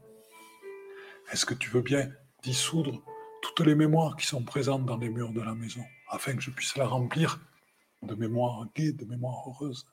[1.30, 2.10] est-ce que tu veux bien
[2.42, 3.00] dissoudre
[3.42, 6.50] toutes les mémoires qui sont présentes dans les murs de la maison, afin que je
[6.50, 7.40] puisse la remplir
[8.04, 9.86] de mémoires gaies, de mémoires heureuses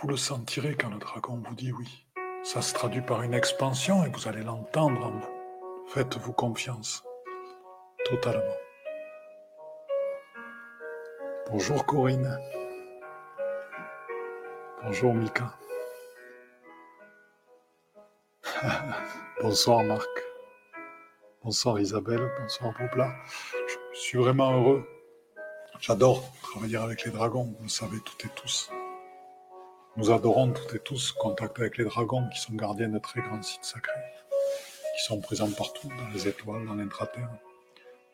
[0.00, 2.06] Vous le sentirez quand le dragon vous dit oui.
[2.42, 5.36] Ça se traduit par une expansion et vous allez l'entendre en vous.
[5.88, 7.04] Faites-vous confiance,
[8.04, 8.56] totalement.
[11.50, 12.38] Bonjour Corinne.
[14.82, 15.54] Bonjour Mika.
[19.42, 20.08] bonsoir Marc.
[21.42, 22.30] Bonsoir Isabelle.
[22.40, 23.14] Bonsoir Boubla.
[23.92, 24.95] Je suis vraiment heureux.
[25.80, 28.70] J'adore travailler avec les dragons, vous le savez toutes et tous.
[29.96, 33.42] Nous adorons toutes et tous contact avec les dragons qui sont gardiens de très grands
[33.42, 34.00] sites sacrés,
[34.96, 37.30] qui sont présents partout, dans les étoiles, dans l'intraterre,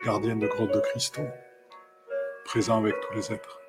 [0.05, 1.29] gardiens de grottes de cristaux,
[2.45, 3.61] présents avec tous les êtres.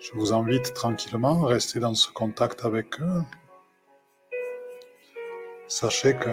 [0.00, 3.22] Je vous invite tranquillement à rester dans ce contact avec eux.
[5.70, 6.30] Sachez que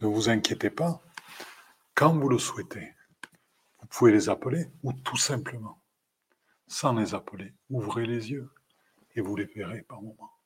[0.00, 1.02] ne vous inquiétez pas,
[1.94, 2.94] quand vous le souhaitez,
[3.80, 5.82] vous pouvez les appeler ou tout simplement
[6.66, 7.52] sans les appeler.
[7.68, 8.50] Ouvrez les yeux
[9.14, 10.41] et vous les verrez par moments.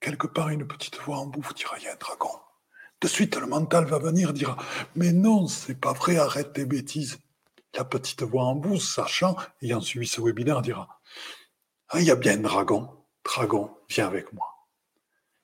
[0.00, 2.30] Quelque part, une petite voix en vous dira il y a un dragon.
[3.00, 4.56] De suite, le mental va venir dira
[4.94, 7.18] mais non, c'est pas vrai, arrête tes bêtises.
[7.74, 11.00] La petite voix en vous, sachant, ayant suivi ce webinaire, dira
[11.92, 12.88] ah, il y a bien un dragon.
[13.24, 14.46] Dragon, viens avec moi.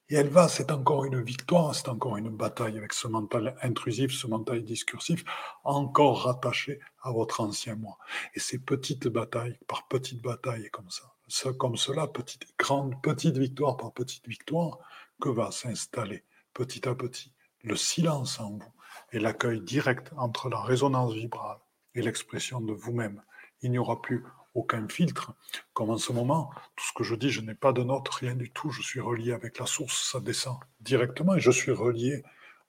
[0.08, 4.12] Et elle va, c'est encore une victoire, c'est encore une bataille avec ce mental intrusif,
[4.12, 5.24] ce mental discursif,
[5.64, 7.98] encore rattaché à votre ancien moi.
[8.34, 11.15] Et ces petites batailles, par petites batailles comme ça,
[11.58, 14.78] comme cela, petite, grande, petite victoire par petite victoire,
[15.20, 18.72] que va s'installer petit à petit le silence en vous
[19.12, 21.58] et l'accueil direct entre la résonance vibrale
[21.94, 23.22] et l'expression de vous-même.
[23.62, 25.34] Il n'y aura plus aucun filtre.
[25.74, 28.34] Comme en ce moment, tout ce que je dis, je n'ai pas de notes, rien
[28.34, 28.70] du tout.
[28.70, 32.22] Je suis relié avec la source, ça descend directement et je suis relié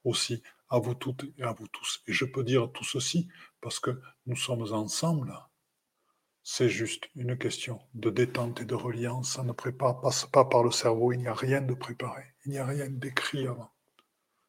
[0.03, 2.01] aussi à vous toutes et à vous tous.
[2.07, 3.29] Et je peux dire tout ceci
[3.61, 5.33] parce que nous sommes ensemble.
[6.49, 9.33] C'est juste une question de détente et de reliance.
[9.33, 11.11] Ça ne prépare, passe pas par le cerveau.
[11.11, 12.23] Il n'y a rien de préparé.
[12.45, 13.69] Il n'y a rien d'écrit avant.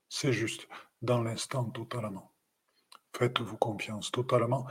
[0.08, 0.68] C'est juste
[1.02, 2.30] dans l'instant totalement.
[3.14, 4.64] Faites-vous confiance totalement.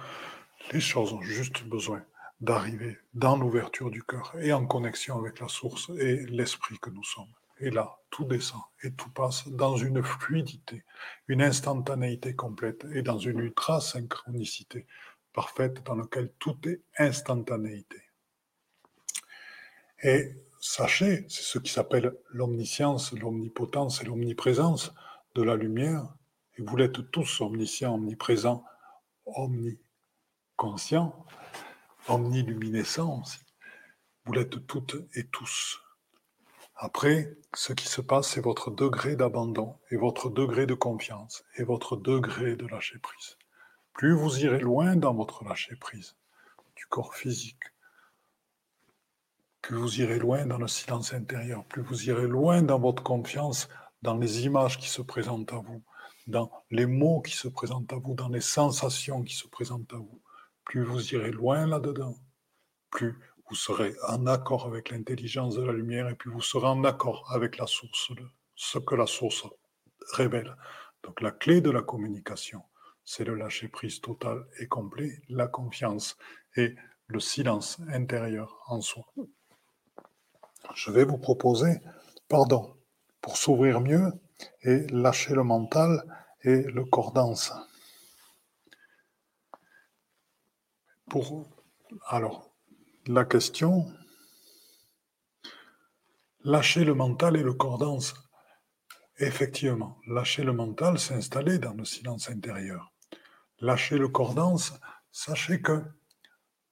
[0.71, 2.01] Les choses ont juste besoin
[2.39, 7.03] d'arriver dans l'ouverture du cœur et en connexion avec la source et l'esprit que nous
[7.03, 7.33] sommes.
[7.59, 10.85] Et là, tout descend et tout passe dans une fluidité,
[11.27, 14.87] une instantanéité complète et dans une ultra-synchronicité
[15.37, 18.01] parfaite dans laquelle tout est instantanéité.
[20.01, 24.95] Et sachez, c'est ce qui s'appelle l'omniscience, l'omnipotence et l'omniprésence
[25.35, 26.11] de la lumière,
[26.57, 28.65] et vous l'êtes tous omniscients, omniprésents,
[29.27, 31.13] omniconscients,
[32.07, 33.41] omniluminescent aussi.
[34.25, 35.79] Vous l'êtes toutes et tous.
[36.75, 41.63] Après, ce qui se passe, c'est votre degré d'abandon et votre degré de confiance et
[41.63, 43.37] votre degré de lâcher prise.
[43.97, 46.15] Plus vous irez loin dans votre lâcher prise
[46.75, 47.63] du corps physique,
[49.63, 53.67] plus vous irez loin dans le silence intérieur, plus vous irez loin dans votre confiance,
[54.03, 55.81] dans les images qui se présentent à vous,
[56.27, 59.97] dans les mots qui se présentent à vous, dans les sensations qui se présentent à
[59.97, 60.21] vous.
[60.63, 62.17] Plus vous irez loin là-dedans,
[62.91, 63.17] plus
[63.49, 67.31] vous serez en accord avec l'intelligence de la lumière et puis vous serez en accord
[67.33, 68.11] avec la source,
[68.53, 69.47] ce que la source
[70.13, 70.55] révèle.
[71.01, 72.61] Donc la clé de la communication,
[73.09, 76.17] c'est le lâcher prise total et complet, la confiance
[76.57, 76.75] et
[77.07, 79.05] le silence intérieur en soi.
[80.75, 81.79] Je vais vous proposer,
[82.27, 82.75] pardon,
[83.21, 84.11] pour s'ouvrir mieux
[84.61, 86.03] et lâcher le mental
[86.41, 87.53] et le corps dense.
[91.09, 91.47] Pour,
[92.07, 92.53] alors,
[93.07, 93.85] la question,
[96.43, 98.13] lâcher le mental et le corps dense.
[99.19, 102.91] Effectivement, lâcher le mental, s'installer dans le silence intérieur.
[103.59, 104.73] Lâcher le corps dense,
[105.11, 105.83] sachez que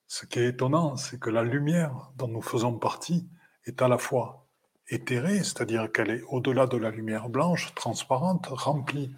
[0.06, 3.28] ce qui est étonnant, c'est que la lumière dont nous faisons partie
[3.64, 4.46] est à la fois
[4.88, 9.12] éthérée, c'est-à-dire qu'elle est au-delà de la lumière blanche, transparente, remplie,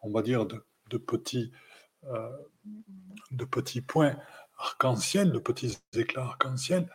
[0.00, 0.64] on va dire, de,
[0.96, 1.52] petits,
[2.04, 2.30] euh,
[3.30, 4.16] de petits points
[4.58, 6.88] arc-en-ciel, de petits éclats arc-en-ciel.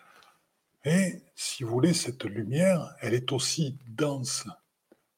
[0.84, 4.48] Et si vous voulez, cette lumière, elle est aussi dense.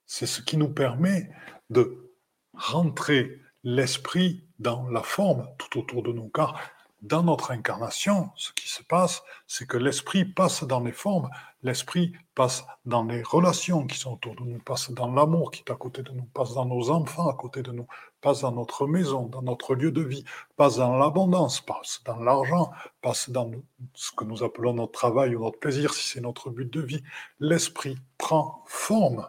[0.05, 1.31] C'est ce qui nous permet
[1.69, 2.11] de
[2.53, 6.29] rentrer l'esprit dans la forme tout autour de nous.
[6.29, 6.59] Car
[7.01, 11.29] dans notre incarnation, ce qui se passe, c'est que l'esprit passe dans les formes,
[11.63, 15.71] l'esprit passe dans les relations qui sont autour de nous, passe dans l'amour qui est
[15.71, 17.87] à côté de nous, passe dans nos enfants à côté de nous,
[18.19, 20.25] passe dans notre maison, dans notre lieu de vie,
[20.57, 23.49] passe dans l'abondance, passe dans l'argent, passe dans
[23.93, 27.03] ce que nous appelons notre travail ou notre plaisir, si c'est notre but de vie.
[27.39, 29.25] L'esprit prend forme,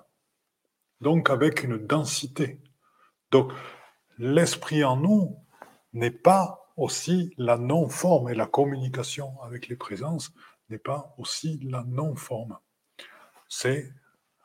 [1.01, 2.61] donc avec une densité.
[3.31, 3.53] Donc,
[4.21, 5.37] l'esprit en nous
[5.95, 10.33] n'est pas aussi la non-forme et la communication avec les présences
[10.69, 12.59] n'est pas aussi la non-forme.
[13.49, 13.93] C'est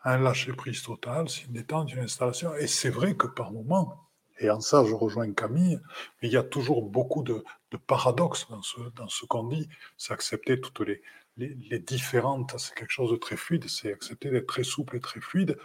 [0.03, 2.55] un lâcher-prise total, c'est une détente, une installation.
[2.55, 4.09] Et c'est vrai que par moments,
[4.39, 5.79] et en ça je rejoins Camille,
[6.21, 7.43] il y a toujours beaucoup de,
[7.87, 8.61] paradoxes dans
[9.09, 9.67] ce, qu'on dit.
[9.97, 11.01] C'est accepter toutes les,
[11.35, 15.19] les différentes, c'est quelque chose de très fluide, c'est accepter d'être très souple et très
[15.19, 15.57] fluide.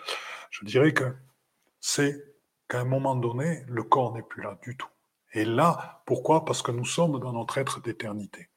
[0.51, 1.15] Je dirais que
[1.81, 2.30] c'est
[2.71, 4.89] qu'à un moment donné, le corps n'est plus là du tout.
[5.33, 6.45] Et là, pourquoi?
[6.45, 8.49] Parce que nous sommes dans notre être d'éternité.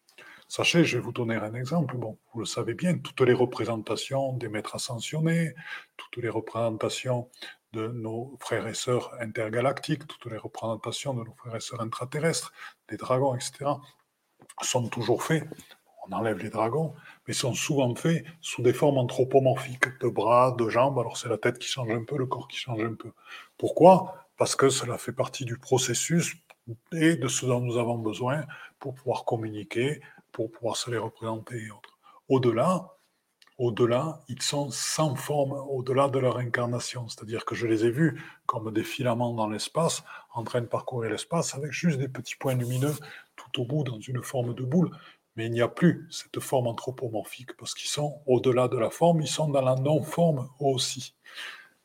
[0.47, 1.97] Sachez, je vais vous donner un exemple.
[1.97, 5.56] Bon, vous le savez bien, toutes les représentations des maîtres ascensionnés,
[5.97, 7.30] toutes les représentations
[7.71, 12.54] de nos frères et sœurs intergalactiques, toutes les représentations de nos frères et sœurs intraterrestres,
[12.89, 13.71] des dragons, etc.,
[14.62, 15.43] sont toujours faits.
[16.08, 16.94] On enlève les dragons,
[17.28, 21.00] mais sont souvent faits sous des formes anthropomorphiques, de bras, de jambes.
[21.00, 23.12] Alors c'est la tête qui change un peu, le corps qui change un peu.
[23.58, 24.28] Pourquoi?
[24.38, 26.36] Parce que cela fait partie du processus
[26.92, 28.44] et de ce dont nous avons besoin
[28.80, 31.98] pour pouvoir communiquer, pour pouvoir se les représenter et autres.
[32.28, 32.94] Au-delà,
[33.58, 37.08] au-delà, ils sont sans forme, au-delà de leur incarnation.
[37.08, 41.12] C'est-à-dire que je les ai vus comme des filaments dans l'espace, en train de parcourir
[41.12, 42.96] l'espace avec juste des petits points lumineux
[43.36, 44.89] tout au bout dans une forme de boule.
[45.36, 49.22] Mais il n'y a plus cette forme anthropomorphique parce qu'ils sont au-delà de la forme,
[49.22, 51.15] ils sont dans la non-forme aussi.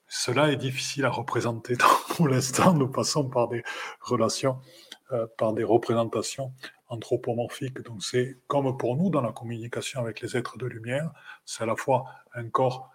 [0.06, 1.76] Cela est difficile à représenter.
[2.16, 3.62] Pour l'instant, nous passons par des
[4.00, 4.58] relations,
[5.12, 6.52] euh, par des représentations
[6.88, 7.80] anthropomorphiques.
[7.82, 11.10] Donc c'est comme pour nous dans la communication avec les êtres de lumière,
[11.44, 12.90] c'est à la fois un corps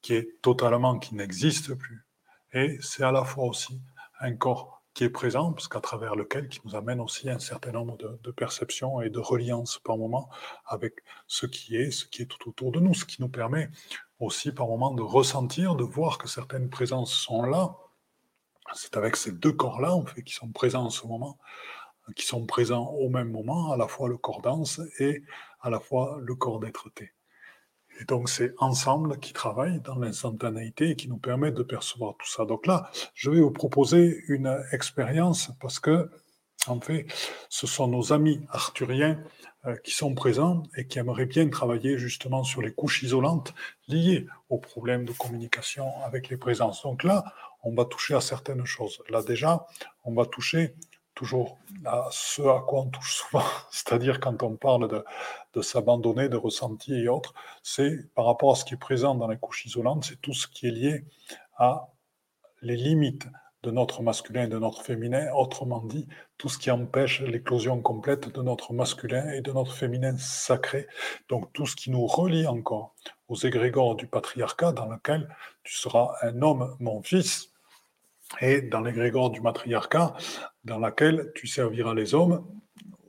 [0.00, 2.06] qui est totalement, qui n'existe plus,
[2.52, 3.80] et c'est à la fois aussi
[4.20, 7.72] un corps qui est présent, parce qu'à travers lequel qui nous amène aussi un certain
[7.72, 10.30] nombre de, de, perceptions et de reliances par moment
[10.66, 13.70] avec ce qui est, ce qui est tout autour de nous, ce qui nous permet
[14.20, 17.76] aussi par moment de ressentir, de voir que certaines présences sont là.
[18.74, 21.38] C'est avec ces deux corps-là, en fait, qui sont présents en ce moment,
[22.16, 25.22] qui sont présents au même moment, à la fois le corps dense et
[25.60, 27.12] à la fois le corps d'être-té.
[28.00, 32.28] Et donc, c'est ensemble qui travaillent dans l'instantanéité et qui nous permettent de percevoir tout
[32.28, 32.44] ça.
[32.44, 36.10] Donc là, je vais vous proposer une expérience parce que,
[36.66, 37.06] en fait,
[37.48, 39.22] ce sont nos amis arthuriens
[39.66, 43.54] euh, qui sont présents et qui aimeraient bien travailler justement sur les couches isolantes
[43.88, 46.82] liées aux problèmes de communication avec les présences.
[46.82, 47.24] Donc là,
[47.62, 49.02] on va toucher à certaines choses.
[49.08, 49.66] Là déjà,
[50.04, 50.74] on va toucher
[51.14, 55.04] toujours à ce à quoi on touche souvent, c'est-à-dire quand on parle de,
[55.54, 59.28] de s'abandonner, de ressenti et autres, c'est par rapport à ce qui est présent dans
[59.28, 61.04] les couches isolantes, c'est tout ce qui est lié
[61.56, 61.88] à
[62.62, 63.28] les limites
[63.64, 68.28] de notre masculin et de notre féminin, autrement dit, tout ce qui empêche l'éclosion complète
[68.28, 70.86] de notre masculin et de notre féminin sacré,
[71.30, 72.94] donc tout ce qui nous relie encore
[73.28, 77.52] aux égrégores du patriarcat dans lequel tu seras un homme, mon fils,
[78.40, 80.14] et dans l'égrégore du matriarcat
[80.64, 82.46] dans lequel tu serviras les hommes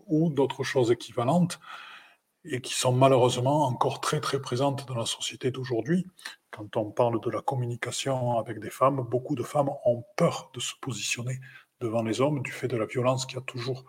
[0.07, 1.59] ou d'autres choses équivalentes.
[2.47, 6.05] et qui sont malheureusement encore très très présentes dans la société d'aujourd'hui.
[6.51, 10.59] Quand on parle de la communication avec des femmes, beaucoup de femmes ont peur de
[10.59, 11.39] se positionner
[11.81, 13.85] devant les hommes du fait de la violence qui a toujours,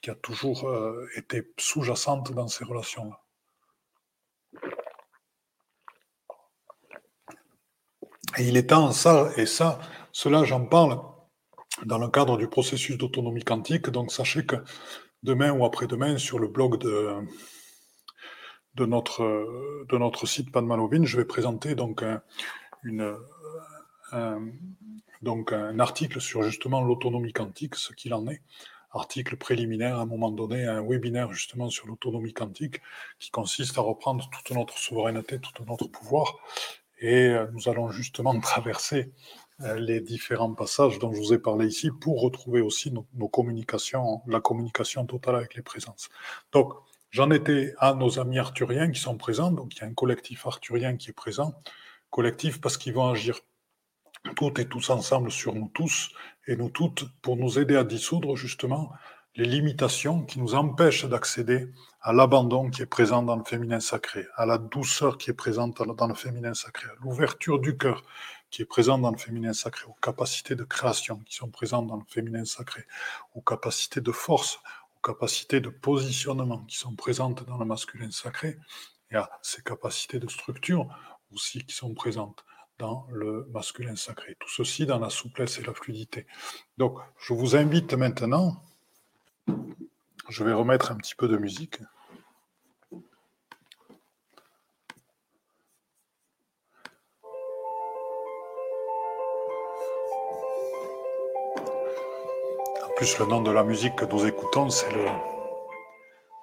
[0.00, 3.20] qui a toujours euh, été sous-jacente dans ces relations-là.
[8.38, 9.80] Et il est temps, ça, et ça,
[10.12, 11.00] cela j'en parle
[11.84, 13.90] dans le cadre du processus d'autonomie quantique.
[13.90, 14.56] Donc sachez que
[15.22, 17.14] demain ou après-demain, sur le blog de,
[18.74, 19.22] de, notre,
[19.88, 22.22] de notre site Padmanovin, je vais présenter donc un,
[25.22, 28.42] donc un article sur justement l'autonomie quantique, ce qu'il en est.
[28.92, 32.80] Article préliminaire à un moment donné, un webinaire justement sur l'autonomie quantique
[33.20, 36.38] qui consiste à reprendre toute notre souveraineté, tout notre pouvoir.
[36.98, 39.12] Et euh, nous allons justement traverser
[39.76, 44.40] les différents passages dont je vous ai parlé ici pour retrouver aussi nos, communications, la
[44.40, 46.08] communication totale avec les présences.
[46.52, 46.72] Donc,
[47.10, 49.50] j'en étais à nos amis arthuriens qui sont présents.
[49.50, 51.54] Donc, il y a un collectif arthurien qui est présent.
[52.10, 53.40] Collectif parce qu'ils vont agir
[54.36, 56.10] toutes et tous ensemble sur nous tous
[56.46, 58.92] et nous toutes pour nous aider à dissoudre justement
[59.36, 61.68] les limitations qui nous empêchent d'accéder
[62.02, 65.82] à l'abandon qui est présent dans le féminin sacré, à la douceur qui est présente
[65.82, 68.02] dans le féminin sacré, à l'ouverture du cœur
[68.50, 71.96] qui est présent dans le féminin sacré, aux capacités de création qui sont présentes dans
[71.96, 72.84] le féminin sacré,
[73.34, 74.58] aux capacités de force,
[74.96, 78.58] aux capacités de positionnement qui sont présentes dans le masculin sacré,
[79.10, 80.86] et à ces capacités de structure
[81.32, 82.44] aussi qui sont présentes
[82.78, 84.36] dans le masculin sacré.
[84.40, 86.26] Tout ceci dans la souplesse et la fluidité.
[86.78, 88.64] Donc, je vous invite maintenant,
[90.28, 91.78] je vais remettre un petit peu de musique.
[103.00, 105.06] Plus, le nom de la musique que nous écoutons, c'est le,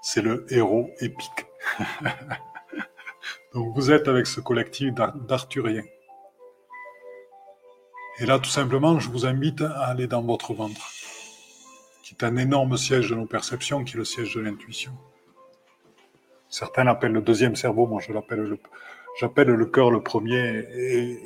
[0.02, 1.46] c'est le héros épique.
[3.54, 4.92] Donc vous êtes avec ce collectif
[5.28, 5.86] d'Arthuriens.
[8.18, 10.82] Et là, tout simplement, je vous invite à aller dans votre ventre,
[12.02, 14.94] qui est un énorme siège de nos perceptions, qui est le siège de l'intuition.
[16.50, 18.60] Certains l'appellent le deuxième cerveau, moi je l'appelle le,
[19.20, 21.20] j'appelle le cœur le premier et,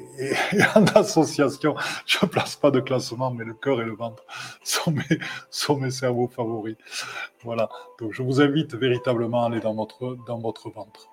[0.76, 1.76] en association,
[2.06, 4.24] je ne place pas de classement, mais le cœur et le ventre
[4.64, 4.94] sont
[5.80, 6.78] mes, cerveaux favoris.
[7.44, 7.70] Voilà.
[8.00, 11.10] Donc je vous invite véritablement à aller dans votre, dans votre ventre.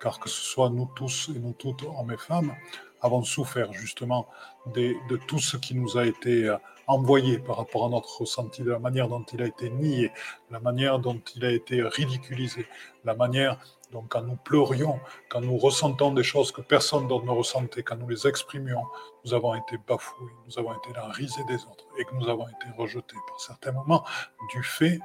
[0.00, 2.54] Car que ce soit nous tous et nous toutes, hommes et femmes,
[3.00, 4.26] avons souffert justement
[4.74, 6.56] de, de tout ce qui nous a été euh,
[6.86, 10.12] envoyé par rapport à notre ressenti, de la manière dont il a été nié,
[10.50, 12.66] la manière dont il a été ridiculisé,
[13.04, 13.58] la manière
[13.94, 17.94] donc quand nous pleurions, quand nous ressentons des choses que personne d'autre ne ressentait, quand
[17.94, 18.82] nous les exprimions,
[19.24, 22.48] nous avons été bafoués, nous avons été la risée des autres et que nous avons
[22.48, 24.04] été rejetés par certains moments
[24.52, 24.98] du fait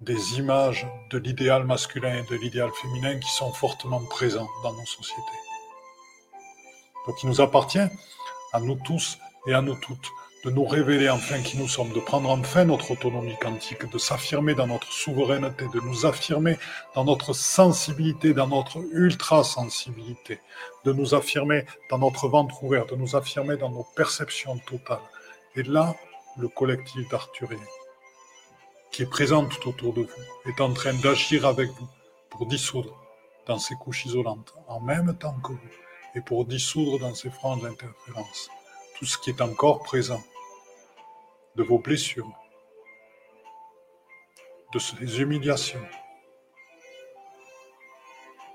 [0.00, 4.86] des images de l'idéal masculin et de l'idéal féminin qui sont fortement présents dans nos
[4.86, 5.22] sociétés.
[7.06, 7.86] Donc il nous appartient
[8.54, 10.10] à nous tous et à nous toutes
[10.44, 14.54] de nous révéler enfin qui nous sommes, de prendre enfin notre autonomie quantique, de s'affirmer
[14.54, 16.58] dans notre souveraineté, de nous affirmer
[16.94, 20.40] dans notre sensibilité, dans notre ultra-sensibilité,
[20.84, 24.98] de nous affirmer dans notre ventre ouvert, de nous affirmer dans nos perceptions totales.
[25.56, 25.96] Et là,
[26.36, 27.56] le collectif d'Arthurien,
[28.92, 31.88] qui est présent tout autour de vous, est en train d'agir avec vous
[32.28, 32.94] pour dissoudre
[33.46, 35.70] dans ces couches isolantes, en même temps que vous,
[36.14, 38.50] et pour dissoudre dans ces franges d'interférence
[38.98, 40.22] tout ce qui est encore présent
[41.56, 42.32] de vos blessures,
[44.72, 45.86] de ces humiliations,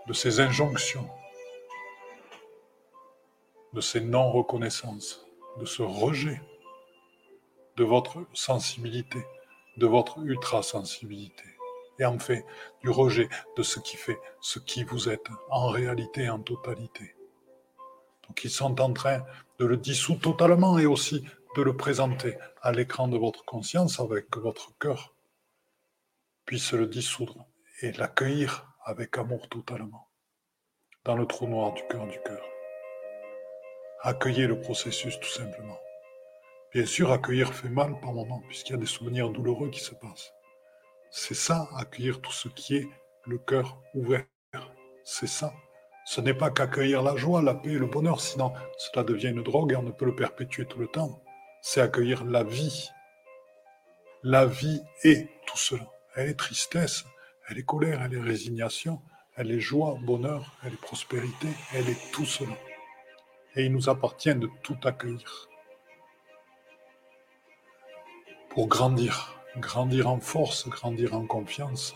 [0.08, 1.10] de ces injonctions,
[3.74, 5.26] de ces non-reconnaissances,
[5.60, 6.42] de ce rejet
[7.78, 9.26] de votre sensibilité,
[9.78, 11.46] de votre ultra-sensibilité,
[12.00, 12.46] et en fait
[12.82, 17.16] du rejet de ce qui fait ce qui vous êtes en réalité, en totalité.
[18.28, 19.24] Donc ils sont en train
[19.60, 21.24] de le dissoudre totalement et aussi
[21.56, 25.16] de le présenter à l'écran de votre conscience avec votre cœur
[26.46, 27.48] puisse le dissoudre
[27.82, 30.10] et l'accueillir avec amour totalement
[31.06, 32.44] dans le trou noir du cœur du cœur.
[34.02, 35.80] Accueillez le processus tout simplement.
[36.72, 39.96] Bien sûr, accueillir fait mal par moment puisqu'il y a des souvenirs douloureux qui se
[39.96, 40.34] passent.
[41.10, 42.90] C'est ça, accueillir tout ce qui est
[43.26, 44.28] le cœur ouvert.
[45.04, 45.52] C'est ça.
[46.06, 49.72] Ce n'est pas qu'accueillir la joie, la paix, le bonheur, sinon cela devient une drogue
[49.72, 51.24] et on ne peut le perpétuer tout le temps
[51.62, 52.90] c'est accueillir la vie.
[54.24, 55.88] La vie est tout cela.
[56.16, 57.06] Elle est tristesse,
[57.48, 59.02] elle est colère, elle est résignation,
[59.36, 62.56] elle est joie, bonheur, elle est prospérité, elle est tout cela.
[63.56, 65.48] Et il nous appartient de tout accueillir.
[68.50, 71.96] Pour grandir, grandir en force, grandir en confiance,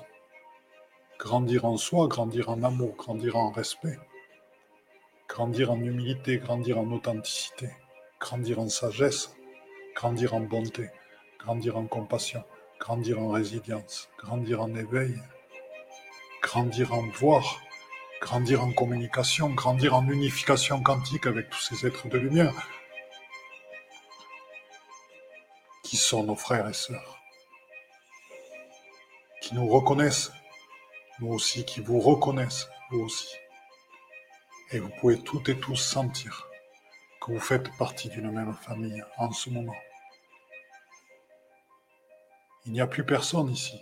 [1.23, 3.97] Grandir en soi, grandir en amour, grandir en respect,
[5.29, 7.69] grandir en humilité, grandir en authenticité,
[8.19, 9.33] grandir en sagesse,
[9.95, 10.89] grandir en bonté,
[11.39, 12.43] grandir en compassion,
[12.79, 15.17] grandir en résilience, grandir en éveil,
[16.41, 17.61] grandir en voir,
[18.21, 22.67] grandir en communication, grandir en unification quantique avec tous ces êtres de lumière
[25.83, 27.19] qui sont nos frères et sœurs,
[29.41, 30.31] qui nous reconnaissent,
[31.19, 33.35] nous aussi, qui vous reconnaissent, vous aussi.
[34.71, 36.47] Et vous pouvez toutes et tous sentir
[37.23, 39.75] que vous faites partie d'une même famille en ce moment.
[42.65, 43.79] Il n'y a plus personne ici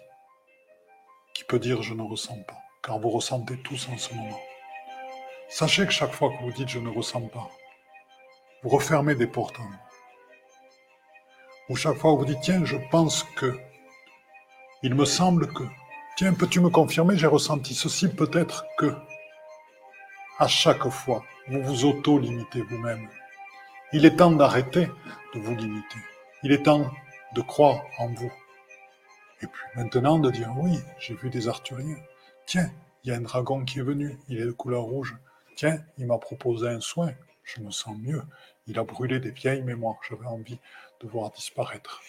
[1.34, 4.40] qui peut dire je ne ressens pas, car vous ressentez tous en ce moment.
[5.50, 7.50] Sachez que chaque fois que vous dites je ne ressens pas,
[8.62, 9.80] vous refermez des portes en vous.
[11.70, 13.60] Ou chaque fois que vous dites tiens, je pense que,
[14.84, 15.64] il me semble que,
[16.16, 18.94] tiens, peux-tu me confirmer, j'ai ressenti ceci, peut-être que,
[20.38, 23.10] à chaque fois, vous vous auto-limitez vous-même.
[23.94, 24.88] Il est temps d'arrêter
[25.34, 26.00] de vous limiter.
[26.44, 26.90] Il est temps
[27.36, 28.32] de croire en vous.
[29.42, 32.02] Et puis maintenant de dire oui, j'ai vu des Arthuriens.
[32.46, 32.72] Tiens,
[33.04, 35.18] il y a un dragon qui est venu, il est de couleur rouge.
[35.58, 37.12] Tiens, il m'a proposé un soin,
[37.44, 38.24] je me sens mieux.
[38.66, 40.60] Il a brûlé des vieilles mémoires j'avais envie
[41.02, 42.02] de voir disparaître.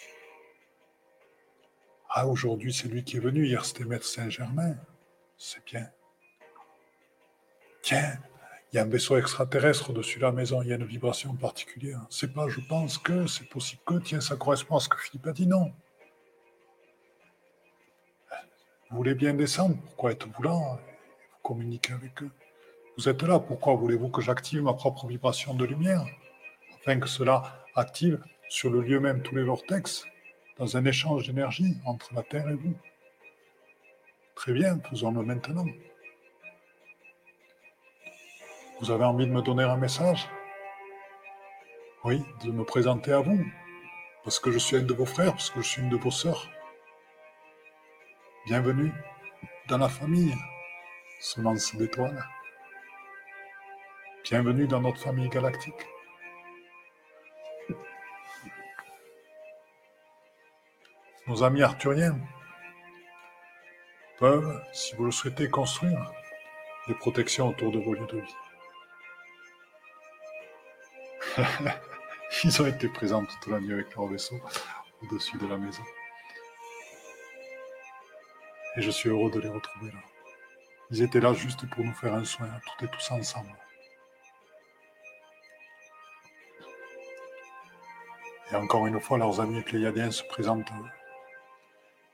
[2.09, 3.45] Ah, aujourd'hui, c'est lui qui est venu.
[3.45, 4.75] Hier, c'était Maître Saint-Germain.
[5.37, 5.89] C'est bien.
[7.81, 8.17] Tiens,
[8.73, 10.63] il y a un vaisseau extraterrestre au-dessus de la maison.
[10.63, 12.01] Il y a une vibration particulière.
[12.09, 13.99] C'est pas je pense que, c'est possible que.
[13.99, 15.45] Tiens, ça correspond à ce que Philippe a dit.
[15.45, 15.71] Non.
[18.89, 22.31] Vous voulez bien descendre, pourquoi êtes-vous là Vous communiquez avec eux?
[22.97, 26.05] Vous êtes là, pourquoi voulez-vous que j'active ma propre vibration de lumière?
[26.75, 30.05] Afin que cela active sur le lieu même tous les vortex,
[30.57, 32.75] dans un échange d'énergie entre la Terre et vous.
[34.35, 35.65] Très bien, faisons-le maintenant.
[38.79, 40.27] Vous avez envie de me donner un message?
[42.03, 43.45] Oui, de me présenter à vous,
[44.23, 46.11] parce que je suis un de vos frères, parce que je suis une de vos
[46.11, 46.49] sœurs.
[48.45, 48.91] Bienvenue
[49.69, 50.33] dans la famille
[51.19, 52.25] Semence d'étoiles.
[54.23, 55.87] Bienvenue dans notre famille galactique.
[61.27, 62.17] Nos amis arthuriens
[64.19, 66.11] peuvent, si vous le souhaitez, construire
[66.87, 68.35] des protections autour de vos lieux de vie.
[72.43, 74.39] Ils ont été présents toute la nuit avec leur vaisseau
[75.01, 75.83] au-dessus de la maison.
[78.75, 79.99] Et je suis heureux de les retrouver là.
[80.91, 83.55] Ils étaient là juste pour nous faire un soin, toutes et tous ensemble.
[88.51, 90.71] Et encore une fois, leurs amis pléiadiens se présentent.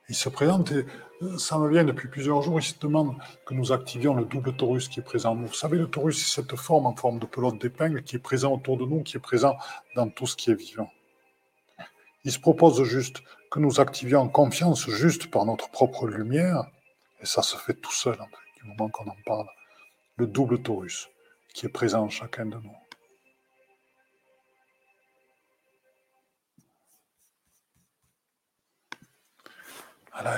[0.10, 0.86] Ils se présentent et
[1.22, 2.60] euh, ça me vient depuis plusieurs jours.
[2.60, 5.36] Ils se demandent que nous activions le double taurus qui est présent.
[5.36, 8.54] Vous savez, le taurus, c'est cette forme en forme de pelote d'épingle qui est présent
[8.54, 9.56] autour de nous, qui est présent
[9.96, 10.92] dans tout ce qui est vivant.
[12.26, 16.66] Ils se proposent juste que nous activions en confiance juste par notre propre lumière,
[17.22, 18.28] et ça se fait tout seul, en
[18.62, 19.48] du moment qu'on en parle,
[20.18, 21.10] le double taurus
[21.54, 22.89] qui est présent en chacun de nous.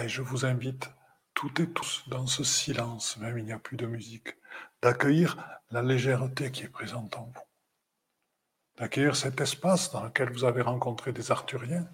[0.03, 0.91] Et je vous invite
[1.33, 4.35] toutes et tous dans ce silence, même il n'y a plus de musique,
[4.81, 5.37] d'accueillir
[5.71, 7.41] la légèreté qui est présente en vous,
[8.77, 11.87] d'accueillir cet espace dans lequel vous avez rencontré des Arthuriens,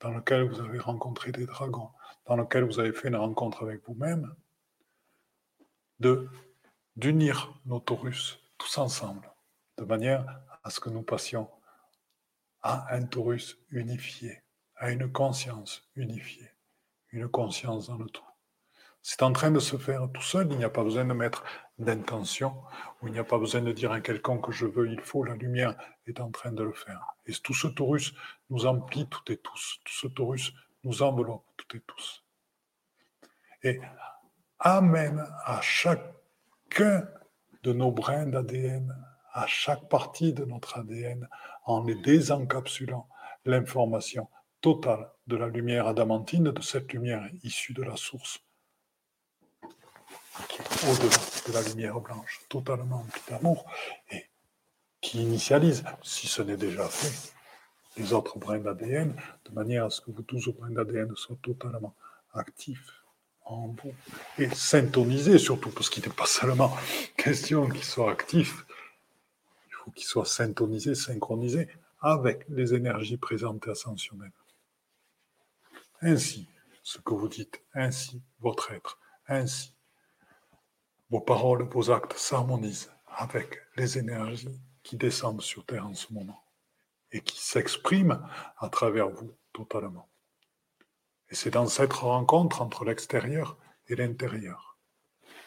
[0.00, 1.90] dans lequel vous avez rencontré des dragons,
[2.26, 4.34] dans lequel vous avez fait une rencontre avec vous-même,
[6.00, 6.28] de
[6.96, 9.30] d'unir nos taurus tous ensemble,
[9.78, 11.48] de manière à ce que nous passions
[12.62, 14.42] à un taurus unifié,
[14.76, 16.51] à une conscience unifiée,
[17.12, 18.24] une conscience dans le tout.
[19.02, 21.42] C'est en train de se faire tout seul, il n'y a pas besoin de mettre
[21.78, 22.62] d'intention,
[23.00, 25.24] ou il n'y a pas besoin de dire à quelqu'un que je veux, il faut,
[25.24, 25.74] la lumière
[26.06, 27.14] est en train de le faire.
[27.26, 28.14] Et tout ce taurus
[28.48, 30.52] nous emplit toutes et tous, tout ce taurus
[30.84, 32.24] nous enveloppe toutes et tous.
[33.64, 33.80] Et
[34.60, 37.08] amène à chacun
[37.64, 38.94] de nos brins d'ADN,
[39.32, 41.28] à chaque partie de notre ADN,
[41.64, 43.08] en les désencapsulant,
[43.44, 44.28] l'information
[44.60, 48.40] totale de la lumière adamantine, de cette lumière issue de la source
[50.88, 51.16] au-delà
[51.46, 53.70] de la lumière blanche, totalement emplie d'amour,
[54.10, 54.26] et
[55.00, 57.32] qui initialise, si ce n'est déjà fait,
[57.96, 59.14] les autres brins d'ADN,
[59.44, 61.94] de manière à ce que vos 12 brins d'ADN soient totalement
[62.32, 63.04] actifs
[63.44, 63.94] en vous,
[64.38, 66.74] et syntonisés surtout, parce qu'il n'est pas seulement
[67.16, 68.64] question qu'ils soient actifs,
[69.68, 71.68] il faut qu'ils soient syntonisés, synchronisés
[72.00, 74.32] avec les énergies présentes et ascensionnelles.
[76.04, 76.48] Ainsi,
[76.82, 78.98] ce que vous dites, ainsi votre être,
[79.28, 79.72] ainsi
[81.10, 86.42] vos paroles, vos actes s'harmonisent avec les énergies qui descendent sur Terre en ce moment
[87.12, 88.28] et qui s'expriment
[88.58, 90.10] à travers vous totalement.
[91.28, 94.76] Et c'est dans cette rencontre entre l'extérieur et l'intérieur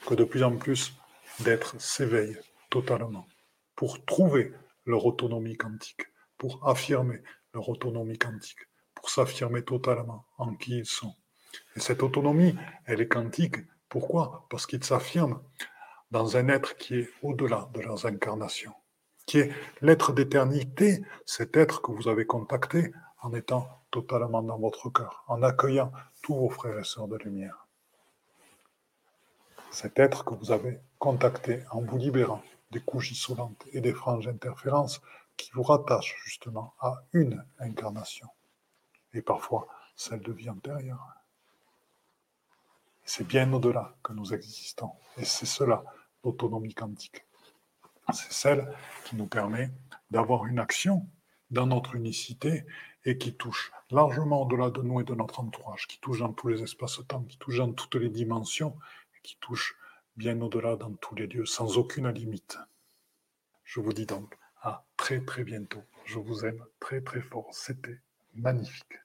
[0.08, 0.94] que de plus en plus
[1.42, 2.40] d'êtres s'éveillent
[2.70, 3.28] totalement
[3.76, 4.54] pour trouver
[4.86, 6.06] leur autonomie quantique,
[6.38, 7.22] pour affirmer
[7.54, 8.70] leur autonomie quantique,
[9.06, 11.14] pour s'affirmer totalement en qui ils sont.
[11.76, 13.58] Et cette autonomie, elle est quantique.
[13.88, 14.48] Pourquoi?
[14.50, 15.44] Parce qu'ils s'affirment
[16.10, 18.74] dans un être qui est au-delà de leurs incarnations,
[19.28, 19.52] qui est
[19.82, 25.44] l'être d'éternité, cet être que vous avez contacté en étant totalement dans votre cœur, en
[25.44, 25.92] accueillant
[26.24, 27.68] tous vos frères et sœurs de lumière.
[29.70, 32.42] Cet être que vous avez contacté en vous libérant
[32.72, 35.00] des couches isolantes et des franges interférences
[35.38, 38.30] qui vous rattachent justement à une incarnation,
[39.16, 41.16] et parfois celle de vie antérieure.
[43.04, 45.84] C'est bien au-delà que nous existons, et c'est cela
[46.24, 47.24] l'autonomie quantique.
[48.14, 48.72] C'est celle
[49.06, 49.72] qui nous permet
[50.12, 51.08] d'avoir une action
[51.52, 52.66] dans notre unicité
[53.06, 56.48] et qui touche largement au-delà de nous et de notre entourage, qui touche dans tous
[56.48, 58.78] les espaces-temps, qui touche dans toutes les dimensions,
[59.16, 59.76] et qui touche
[60.18, 62.58] bien au-delà dans tous les lieux, sans aucune limite.
[63.64, 65.84] Je vous dis donc à très très bientôt.
[66.06, 67.48] Je vous aime très très fort.
[67.52, 68.00] C'était
[68.34, 69.05] magnifique.